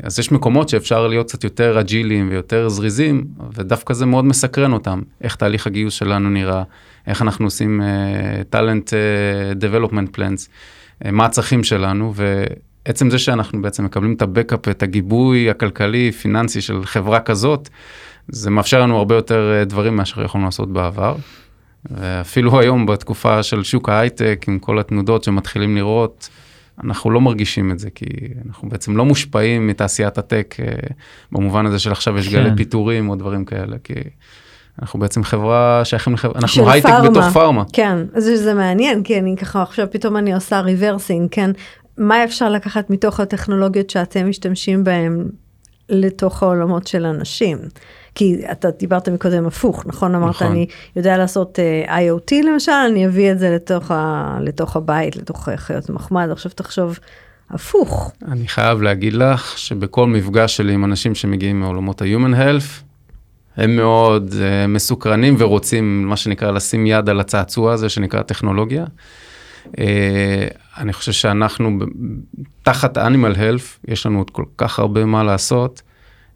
אז 0.02 0.18
יש 0.18 0.32
מקומות 0.32 0.68
שאפשר 0.68 1.06
להיות 1.06 1.28
קצת 1.28 1.44
יותר 1.44 1.80
אג'יליים 1.80 2.28
ויותר 2.30 2.68
זריזים, 2.68 3.24
ודווקא 3.54 3.94
זה 3.94 4.06
מאוד 4.06 4.24
מסקרן 4.24 4.72
אותם, 4.72 5.02
איך 5.20 5.36
תהליך 5.36 5.66
הגיוס 5.66 5.94
שלנו 5.94 6.30
נראה, 6.30 6.62
איך 7.06 7.22
אנחנו 7.22 7.46
עושים 7.46 7.82
טאלנט 8.50 8.92
development 9.60 10.16
plans, 10.18 10.48
אה, 11.04 11.10
מה 11.10 11.24
הצרכים 11.24 11.64
שלנו, 11.64 12.12
ועצם 12.86 13.10
זה 13.10 13.18
שאנחנו 13.18 13.62
בעצם 13.62 13.84
מקבלים 13.84 14.14
את 14.14 14.22
ה 14.22 14.28
backup, 14.28 14.68
את 14.68 14.82
הגיבוי 14.82 15.50
הכלכלי, 15.50 16.12
פיננסי 16.12 16.60
של 16.60 16.84
חברה 16.84 17.20
כזאת, 17.20 17.68
זה 18.28 18.50
מאפשר 18.50 18.82
לנו 18.82 18.98
הרבה 18.98 19.14
יותר 19.14 19.62
דברים 19.66 19.96
מאשר 19.96 20.24
יכולנו 20.24 20.44
לעשות 20.44 20.72
בעבר. 20.72 21.16
ואפילו 21.90 22.60
היום 22.60 22.86
בתקופה 22.86 23.42
של 23.42 23.62
שוק 23.62 23.88
ההייטק, 23.88 24.44
עם 24.48 24.58
כל 24.58 24.78
התנודות 24.78 25.24
שמתחילים 25.24 25.76
לראות, 25.76 26.28
אנחנו 26.84 27.10
לא 27.10 27.20
מרגישים 27.20 27.72
את 27.72 27.78
זה, 27.78 27.90
כי 27.90 28.06
אנחנו 28.46 28.68
בעצם 28.68 28.96
לא 28.96 29.04
מושפעים 29.04 29.66
מתעשיית 29.66 30.18
ה 30.18 30.25
tech, 30.25 30.56
אה, 30.60 30.66
במובן 31.32 31.66
הזה 31.66 31.78
של 31.78 31.92
עכשיו 31.92 32.18
יש 32.18 32.28
גלי 32.28 32.50
כן. 32.50 32.56
פיטורים 32.56 33.08
או 33.08 33.14
דברים 33.14 33.44
כאלה, 33.44 33.76
כי 33.84 33.94
אנחנו 34.82 34.98
בעצם 35.00 35.24
חברה 35.24 35.80
שייכים 35.84 36.14
לחברה, 36.14 36.40
אנחנו 36.40 36.70
הייטק 36.70 36.88
pharma. 36.88 37.10
בתוך 37.10 37.24
pharma. 37.32 37.64
כן, 37.72 37.98
אז 38.14 38.24
זה 38.24 38.54
מעניין, 38.54 39.02
כי 39.02 39.18
אני 39.18 39.36
ככה 39.36 39.62
עכשיו 39.62 39.86
פתאום 39.90 40.16
אני 40.16 40.34
עושה 40.34 40.60
reversing, 40.60 41.28
כן? 41.30 41.50
מה 41.98 42.24
אפשר 42.24 42.50
לקחת 42.50 42.90
מתוך 42.90 43.20
הטכנולוגיות 43.20 43.90
שאתם 43.90 44.28
משתמשים 44.28 44.84
בהן 44.84 45.28
לתוך 45.88 46.42
העולמות 46.42 46.86
של 46.86 47.06
אנשים? 47.06 47.58
כי 48.16 48.36
אתה 48.52 48.70
דיברת 48.70 49.08
מקודם 49.08 49.46
הפוך, 49.46 49.86
נכון? 49.86 50.14
אמרת, 50.14 50.30
נכון. 50.30 50.46
אני 50.46 50.66
יודע 50.96 51.18
לעשות 51.18 51.58
uh, 51.86 51.90
IoT 51.90 52.34
למשל, 52.46 52.72
אני 52.72 53.06
אביא 53.06 53.32
את 53.32 53.38
זה 53.38 53.50
לתוך, 53.50 53.90
ה, 53.90 54.38
לתוך 54.40 54.76
הבית, 54.76 55.16
לתוך 55.16 55.48
אה, 55.48 55.56
חיות 55.56 55.90
מחמד, 55.90 56.28
עכשיו 56.30 56.52
תחשוב 56.52 56.98
הפוך. 57.50 58.12
אני 58.28 58.48
חייב 58.48 58.82
להגיד 58.82 59.12
לך 59.12 59.58
שבכל 59.58 60.06
מפגש 60.06 60.56
שלי 60.56 60.72
עם 60.72 60.84
אנשים 60.84 61.14
שמגיעים 61.14 61.60
מעולמות 61.60 62.02
ה-Human 62.02 62.34
Health, 62.34 62.82
הם 63.56 63.76
מאוד 63.76 64.30
uh, 64.30 64.66
מסוקרנים 64.68 65.34
ורוצים, 65.38 66.08
מה 66.08 66.16
שנקרא, 66.16 66.50
לשים 66.50 66.86
יד 66.86 67.08
על 67.08 67.20
הצעצוע 67.20 67.72
הזה 67.72 67.88
שנקרא 67.88 68.22
טכנולוגיה. 68.22 68.84
Uh, 69.64 69.70
אני 70.78 70.92
חושב 70.92 71.12
שאנחנו, 71.12 71.78
תחת 72.62 72.98
Animal 72.98 73.36
Health, 73.36 73.88
יש 73.88 74.06
לנו 74.06 74.18
עוד 74.18 74.30
כל 74.30 74.44
כך 74.58 74.78
הרבה 74.78 75.04
מה 75.04 75.24
לעשות. 75.24 75.82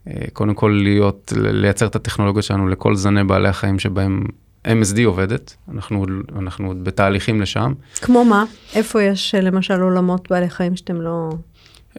Uh, 0.07 0.11
קודם 0.33 0.53
כל 0.53 0.79
להיות, 0.83 1.33
לייצר 1.37 1.85
את 1.85 1.95
הטכנולוגיה 1.95 2.41
שלנו 2.41 2.67
לכל 2.67 2.95
זני 2.95 3.23
בעלי 3.23 3.47
החיים 3.47 3.79
שבהם 3.79 4.23
MSD 4.67 5.01
עובדת, 5.05 5.55
אנחנו, 5.75 5.99
עוד- 5.99 6.09
אנחנו 6.39 6.67
עוד 6.67 6.83
בתהליכים 6.83 7.41
לשם. 7.41 7.73
כמו 8.01 8.25
מה? 8.25 8.43
איפה 8.75 9.03
יש 9.03 9.35
אה, 9.35 9.41
למשל 9.41 9.81
עולמות 9.81 10.27
בעלי 10.31 10.49
חיים 10.49 10.75
שאתם 10.75 11.01
לא... 11.01 11.29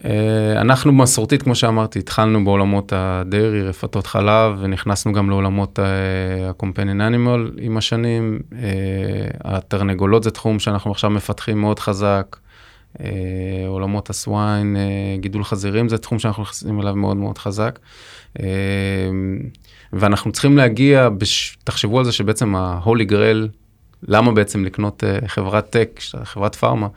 אה, 0.05 0.61
אנחנו 0.61 0.93
מסורתית, 0.93 1.43
כמו 1.43 1.55
שאמרתי, 1.55 1.99
התחלנו 1.99 2.45
בעולמות 2.45 2.93
הדיירי, 2.97 3.63
רפתות 3.63 4.07
חלב, 4.07 4.53
ונכנסנו 4.61 5.13
גם 5.13 5.31
לעולמות 5.31 5.79
ה-companion 5.79 7.01
animal 7.11 7.61
עם 7.61 7.77
השנים. 7.77 8.39
אה, 8.53 8.59
התרנגולות 9.45 10.23
זה 10.23 10.31
תחום 10.31 10.59
שאנחנו 10.59 10.91
עכשיו 10.91 11.11
מפתחים 11.11 11.61
מאוד 11.61 11.79
חזק. 11.79 12.37
אה, 13.01 13.07
עולמות 13.67 14.11
ה 14.11 14.20
swine, 14.20 14.77
אה, 14.77 15.17
גידול 15.21 15.45
חזירים, 15.45 15.89
זה 15.89 15.99
תחום 15.99 16.19
שאנחנו 16.19 16.43
נכנסים 16.43 16.81
אליו 16.81 16.97
מאוד 16.97 17.17
מאוד 17.17 17.39
חזק. 17.39 17.79
אה, 18.41 18.47
ואנחנו 19.93 20.33
צריכים 20.33 20.57
להגיע, 20.57 21.09
בש... 21.09 21.59
תחשבו 21.65 21.99
על 21.99 22.05
זה 22.05 22.13
שבעצם 22.13 22.57
ה-Holy 22.57 23.11
Grail, 23.11 23.49
למה 24.09 24.33
בעצם 24.33 24.65
לקנות 24.65 25.05
חברת 25.27 25.71
tech, 25.71 26.01
חברת 26.25 26.55
pharma, 26.55 26.89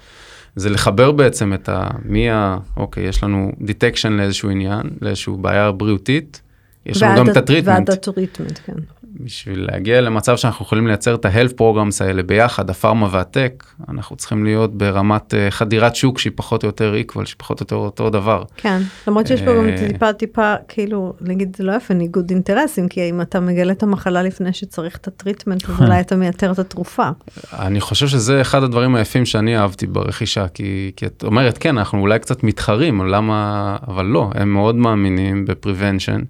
זה 0.55 0.69
לחבר 0.69 1.11
בעצם 1.11 1.53
את 1.53 1.69
ה... 1.69 1.87
מי 2.05 2.29
ה... 2.29 2.57
אוקיי, 2.77 3.03
יש 3.03 3.23
לנו 3.23 3.51
detection 3.61 4.13
לאיזשהו 4.13 4.49
עניין, 4.49 4.81
לאיזשהו 5.01 5.37
בעיה 5.37 5.71
בריאותית, 5.71 6.41
יש 6.85 7.03
לנו 7.03 7.17
גם 7.17 7.29
את 7.29 7.37
הטריטמנט. 7.37 7.89
ועד 7.89 7.89
הטריטמנט, 7.89 8.59
כן. 8.65 8.73
בשביל 9.19 9.67
להגיע 9.71 10.01
למצב 10.01 10.37
שאנחנו 10.37 10.65
יכולים 10.65 10.87
לייצר 10.87 11.15
את 11.15 11.25
ה-health 11.25 11.53
programs 11.59 12.03
האלה 12.03 12.23
ביחד, 12.23 12.69
ה 12.69 12.75
pharma 12.75 13.07
וה 13.11 13.26
tech, 13.26 13.63
אנחנו 13.89 14.15
צריכים 14.15 14.43
להיות 14.43 14.77
ברמת 14.77 15.33
uh, 15.33 15.37
חדירת 15.51 15.95
שוק 15.95 16.19
שהיא 16.19 16.33
פחות 16.35 16.63
או 16.63 16.67
יותר 16.67 16.95
equal, 16.95 17.25
שהיא 17.25 17.35
פחות 17.37 17.59
או 17.59 17.63
יותר 17.63 17.75
אותו 17.75 18.09
דבר. 18.09 18.43
כן, 18.57 18.81
למרות 19.07 19.27
שיש 19.27 19.41
פה 19.41 19.53
גם 19.53 19.69
אה, 19.69 19.87
טיפה 19.87 20.13
טיפה, 20.13 20.53
כאילו, 20.67 21.13
נגיד 21.21 21.55
זה 21.55 21.63
לא 21.63 21.73
יפה, 21.73 21.93
ניגוד 21.93 22.29
אינטרסים, 22.29 22.87
כי 22.87 23.09
אם 23.09 23.21
אתה 23.21 23.39
מגלה 23.39 23.71
את 23.71 23.83
המחלה 23.83 24.23
לפני 24.23 24.53
שצריך 24.53 24.97
את 24.97 25.07
ה 25.07 25.13
treatment, 25.13 25.69
אז 25.69 25.81
אולי 25.81 25.99
אתה 25.99 26.15
מייתר 26.15 26.51
את 26.51 26.59
התרופה. 26.59 27.09
אני 27.53 27.81
חושב 27.81 28.07
שזה 28.07 28.41
אחד 28.41 28.63
הדברים 28.63 28.95
היפים 28.95 29.25
שאני 29.25 29.57
אהבתי 29.57 29.87
ברכישה, 29.87 30.47
כי, 30.47 30.91
כי 30.95 31.05
את 31.05 31.23
אומרת, 31.23 31.57
כן, 31.57 31.77
אנחנו 31.77 31.99
אולי 31.99 32.19
קצת 32.19 32.43
מתחרים, 32.43 33.01
למה, 33.07 33.77
אבל 33.87 34.05
לא, 34.05 34.29
הם 34.35 34.53
מאוד 34.53 34.75
מאמינים 34.75 35.45
ב 35.45 35.52
prevention. 35.52 36.21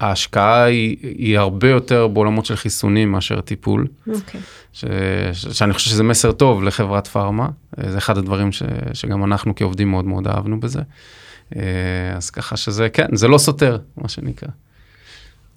ההשקעה 0.00 0.64
היא, 0.64 0.96
היא 1.02 1.38
הרבה 1.38 1.68
יותר 1.68 2.08
בעולמות 2.08 2.46
של 2.46 2.56
חיסונים 2.56 3.12
מאשר 3.12 3.40
טיפול. 3.40 3.86
אוקיי. 4.06 4.40
ש, 4.72 4.84
ש, 5.32 5.46
שאני 5.46 5.72
חושב 5.72 5.90
שזה 5.90 6.02
מסר 6.02 6.32
טוב 6.32 6.62
לחברת 6.62 7.06
pharma, 7.06 7.48
אה, 7.78 7.90
זה 7.90 7.98
אחד 7.98 8.18
הדברים 8.18 8.52
ש, 8.52 8.62
שגם 8.92 9.24
אנחנו 9.24 9.54
כעובדים 9.54 9.90
מאוד 9.90 10.04
מאוד 10.04 10.28
אהבנו 10.28 10.60
בזה. 10.60 10.80
אה, 11.56 11.62
אז 12.16 12.30
ככה 12.30 12.56
שזה, 12.56 12.88
כן, 12.88 13.16
זה 13.16 13.28
לא 13.28 13.38
סותר, 13.38 13.78
מה 13.96 14.08
שנקרא. 14.08 14.48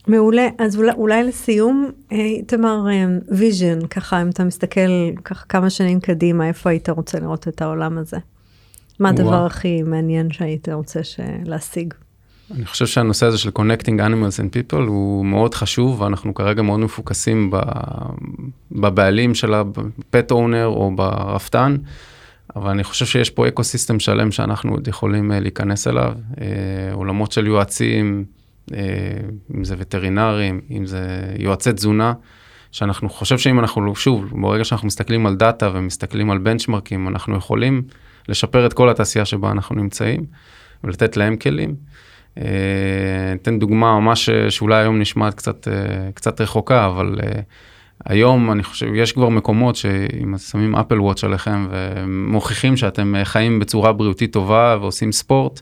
מעולה, 0.07 0.47
אז 0.59 0.77
אולי, 0.77 0.91
אולי 0.91 1.23
לסיום, 1.23 1.91
אה, 2.11 2.17
איתמר, 2.17 2.85
vision, 3.37 3.87
ככה 3.87 4.21
אם 4.21 4.29
אתה 4.29 4.43
מסתכל 4.43 4.89
ככה 5.23 5.45
כמה 5.49 5.69
שנים 5.69 5.99
קדימה, 5.99 6.47
איפה 6.47 6.69
היית 6.69 6.89
רוצה 6.89 7.19
לראות 7.19 7.47
את 7.47 7.61
העולם 7.61 7.97
הזה? 7.97 8.17
מה 8.99 9.09
הדבר. 9.09 9.45
הכי 9.45 9.83
מעניין 9.83 10.31
שהיית 10.31 10.69
רוצה 10.69 10.99
להשיג? 11.45 11.93
אני 12.55 12.65
חושב 12.65 12.85
שהנושא 12.85 13.25
הזה 13.25 13.37
של 13.37 13.49
connecting 13.49 13.99
animals 13.99 14.39
and 14.39 14.55
people 14.55 14.75
הוא 14.87 15.25
מאוד 15.25 15.53
חשוב 15.53 16.01
ואנחנו 16.01 16.33
כרגע 16.33 16.61
מאוד 16.61 16.79
מפוקסים 16.79 17.51
בבעלים 18.71 19.35
של 19.35 19.53
ה-pet 19.53 20.31
owner 20.31 20.65
או 20.65 20.91
ברפתן, 20.95 21.77
אבל 22.55 22.69
אני 22.69 22.83
חושב 22.83 23.05
שיש 23.05 23.29
פה 23.29 23.47
ecosystem 23.47 23.99
שלם 23.99 24.31
שאנחנו 24.31 24.71
עוד 24.71 24.87
יכולים 24.87 25.31
אה, 25.31 25.39
להיכנס 25.39 25.87
אליו, 25.87 26.13
אה, 26.41 26.93
עולמות 26.93 27.31
של 27.31 27.47
יועצים, 27.47 28.25
אה, 28.73 28.79
אם 29.55 29.63
זה 29.63 29.75
וטרינרים, 29.77 30.61
אם 30.71 30.85
זה 30.85 31.33
יועצי 31.39 31.73
תזונה, 31.73 32.13
שאנחנו 32.71 33.09
חושב 33.09 33.37
שאם 33.37 33.59
אנחנו, 33.59 33.95
שוב, 33.95 34.25
ברגע 34.41 34.63
שאנחנו 34.63 34.87
מסתכלים 34.87 35.25
על 35.25 35.35
data 35.35 35.69
ומסתכלים 35.73 36.31
על 36.31 36.37
benchmarkים, 36.37 37.07
אנחנו 37.07 37.37
יכולים 37.37 37.81
לשפר 38.29 38.65
את 38.65 38.73
כל 38.73 38.89
התעשייה 38.89 39.25
שבה 39.25 39.51
אנחנו 39.51 39.75
נמצאים 39.75 40.25
ולתת 40.83 41.17
להם 41.17 41.35
כלים. 41.35 41.75
אה, 42.37 42.43
אתן 43.41 43.59
דוגמה 43.59 43.99
ממש 43.99 44.29
אה, 44.29 44.51
שאולי 44.51 44.81
היום 44.81 44.99
נשמעת 44.99 45.33
קצת, 45.33 45.67
אה, 45.67 45.73
קצת 46.13 46.41
רחוקה, 46.41 46.85
אבל 46.85 47.15
היום 48.05 48.51
אני 48.51 48.63
חושב, 48.63 48.87
יש 48.95 49.11
כבר 49.11 49.29
מקומות 49.29 49.75
שאם 49.75 50.37
שמים 50.37 50.75
אפל 50.75 51.01
וואץ' 51.01 51.23
עליכם 51.23 51.67
ומוכיחים 51.71 52.77
שאתם 52.77 53.15
חיים 53.23 53.59
בצורה 53.59 53.93
בריאותית 53.93 54.33
טובה 54.33 54.77
ועושים 54.81 55.11
ספורט, 55.11 55.61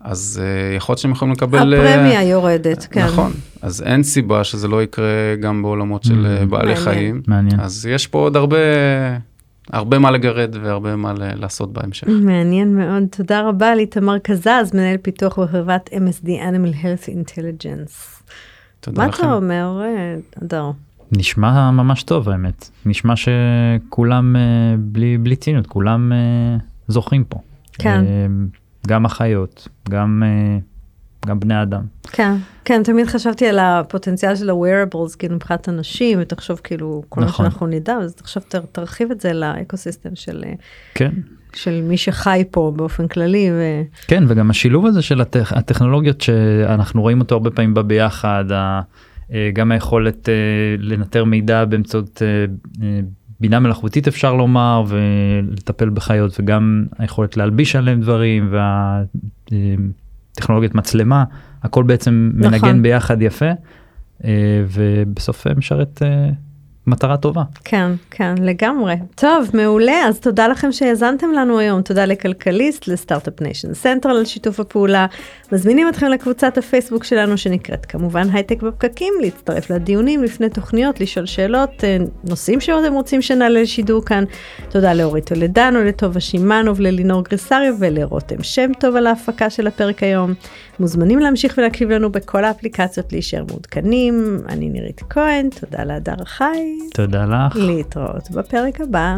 אז 0.00 0.42
יכול 0.76 0.92
להיות 0.92 1.00
שהם 1.00 1.10
יכולים 1.10 1.32
לקבל... 1.34 1.74
הפרמיה 1.74 2.22
יורדת, 2.22 2.86
כן. 2.90 3.04
נכון, 3.04 3.32
אז 3.62 3.82
אין 3.82 4.02
סיבה 4.02 4.44
שזה 4.44 4.68
לא 4.68 4.82
יקרה 4.82 5.36
גם 5.40 5.62
בעולמות 5.62 6.04
של 6.04 6.38
Mm, 6.42 6.46
בעלי 6.46 6.64
מעניין. 6.66 6.84
חיים. 6.84 7.22
מעניין. 7.26 7.60
אז 7.60 7.86
יש 7.90 8.06
פה 8.06 8.18
עוד 8.18 8.36
הרבה, 8.36 8.56
הרבה 9.72 9.98
מה 9.98 10.10
לגרד 10.10 10.56
והרבה 10.62 10.96
מה 10.96 11.12
לעשות 11.18 11.72
בהמשך. 11.72 12.06
מעניין 12.08 12.76
מאוד, 12.76 13.02
תודה 13.10 13.48
רבה 13.48 13.74
לאיתמר 13.74 14.18
קזז, 14.18 14.74
מנהל 14.74 14.96
פיתוח 14.96 15.38
בחברת 15.38 15.88
MSD 15.88 16.26
Animal 16.26 16.74
Health 16.82 17.08
Intelligence. 17.08 18.22
תודה 18.80 19.02
מה 19.02 19.08
לכם. 19.08 19.22
אתה 19.22 19.32
אומר, 19.34 19.80
אה, 19.84 20.16
אדר? 20.42 20.70
נשמע 21.12 21.70
ממש 21.70 22.02
טוב 22.02 22.28
האמת. 22.28 22.70
נשמע 22.86 23.14
שכולם, 23.16 24.36
אה, 24.36 24.42
בלי, 24.78 25.18
בלי 25.18 25.36
ציניות, 25.36 25.66
כולם 25.66 26.12
אה, 26.12 26.56
זוכים 26.88 27.24
פה. 27.24 27.38
כן. 27.72 28.04
גם 28.86 29.06
החיות, 29.06 29.68
גם, 29.90 30.22
גם 31.26 31.40
בני 31.40 31.62
אדם. 31.62 31.82
כן, 32.12 32.32
כן, 32.64 32.82
תמיד 32.82 33.06
חשבתי 33.06 33.46
על 33.46 33.58
הפוטנציאל 33.58 34.36
של 34.36 34.50
ה-wearables, 34.50 35.16
כאילו 35.18 35.34
מבחינת 35.34 35.68
אנשים, 35.68 36.18
ותחשוב 36.22 36.60
כאילו, 36.64 37.02
כל 37.08 37.20
מה 37.20 37.26
נכון. 37.26 37.46
שאנחנו 37.46 37.66
נדע, 37.66 37.94
אז 37.94 38.14
עכשיו 38.20 38.42
ת- 38.48 38.54
תרחיב 38.54 39.10
את 39.10 39.20
זה 39.20 39.32
לאקוסיסטם 39.32 40.14
של, 40.14 40.44
אה, 40.46 40.52
כן. 40.94 41.10
של 41.54 41.80
מי 41.82 41.96
שחי 41.96 42.44
פה 42.50 42.72
באופן 42.76 43.08
כללי, 43.08 43.50
ו... 43.52 43.82
כן, 44.06 44.24
וגם 44.28 44.50
השילוב 44.50 44.86
הזה 44.86 45.02
של 45.02 45.20
הטכ... 45.20 45.52
הטכנולוגיות 45.52 46.20
שאנחנו 46.20 47.02
רואים 47.02 47.20
אותו 47.20 47.34
הרבה 47.34 47.50
פעמים 47.50 47.74
בביחד, 47.74 48.44
ה... 48.52 48.80
אה, 49.32 49.50
גם 49.54 49.72
היכולת 49.72 50.28
אה, 50.28 50.34
לנטר 50.78 51.24
מידע 51.24 51.64
באמצעות 51.64 52.22
בינה 53.40 53.60
מלאכותית 53.60 54.08
אפשר 54.08 54.34
לומר, 54.34 54.84
ולטפל 54.88 55.90
בחיות, 55.90 56.40
וגם 56.40 56.86
היכולת 56.98 57.36
להלביש 57.36 57.76
עליהם 57.76 58.00
דברים, 58.00 58.52
והטכנולוגיית 60.36 60.74
מצלמה, 60.74 61.24
הכל 61.62 61.82
בעצם 61.82 62.30
נכון. 62.34 62.52
מנגן 62.52 62.82
ביחד 62.82 63.22
יפה, 63.22 63.50
אה, 64.24 64.64
ובסוף 64.68 65.46
אה, 65.46 65.54
משרת 65.54 66.02
אה, 66.02 66.30
מטרה 66.86 67.16
טובה. 67.16 67.42
כן, 67.64 67.90
כן, 68.10 68.34
לגמרי. 68.42 68.94
טוב, 69.14 69.50
מעולה, 69.54 70.06
אז 70.08 70.20
תודה 70.20 70.48
לכם 70.48 70.72
שהאזנתם 70.72 71.32
לנו 71.32 71.58
היום, 71.58 71.82
תודה 71.82 72.04
לכלכליסט, 72.04 72.88
לסטארט-אפ 72.88 73.40
ניישן 73.40 73.74
סנטרל 73.74 74.16
על 74.16 74.24
שיתוף 74.24 74.60
הפעולה. 74.60 75.06
מזמינים 75.52 75.88
אתכם 75.88 76.06
לקבוצת 76.06 76.58
הפייסבוק 76.58 77.04
שלנו 77.04 77.38
שנקראת 77.38 77.86
כמובן 77.86 78.28
הייטק 78.32 78.62
בפקקים, 78.62 79.14
להצטרף 79.20 79.70
לדיונים 79.70 80.22
לפני 80.22 80.48
תוכניות, 80.48 81.00
לשאול 81.00 81.26
שאלות, 81.26 81.84
אה, 81.84 81.96
נושאים 82.24 82.60
שאתם 82.60 82.92
רוצים 82.92 83.22
שנעלה 83.22 83.62
לשידור 83.62 84.04
כאן. 84.04 84.24
תודה 84.70 84.94
לאורית 84.94 85.26
טולדנו, 85.26 85.84
לטובה 85.84 86.20
שמאנוב, 86.20 86.80
ללינור 86.80 87.24
גריסריו 87.24 87.74
ולרותם 87.78 88.42
שם 88.42 88.70
טוב 88.80 88.96
על 88.96 89.06
ההפקה 89.06 89.50
של 89.50 89.66
הפרק 89.66 90.02
היום. 90.02 90.34
מוזמנים 90.80 91.18
להמשיך 91.18 91.54
ולהקשיב 91.58 91.90
לנו 91.90 92.12
בכל 92.12 92.44
האפליקציות 92.44 93.12
להישאר 93.12 93.44
מעודכנים. 93.48 94.38
אני 94.48 94.68
נירית 94.68 95.02
כהן, 95.10 95.48
תודה 95.60 95.84
להדר 95.84 96.24
חי. 96.24 96.78
תודה 96.94 97.24
לך. 97.24 97.56
להתראות 97.56 98.30
בפרק 98.30 98.80
הבא. 98.80 99.16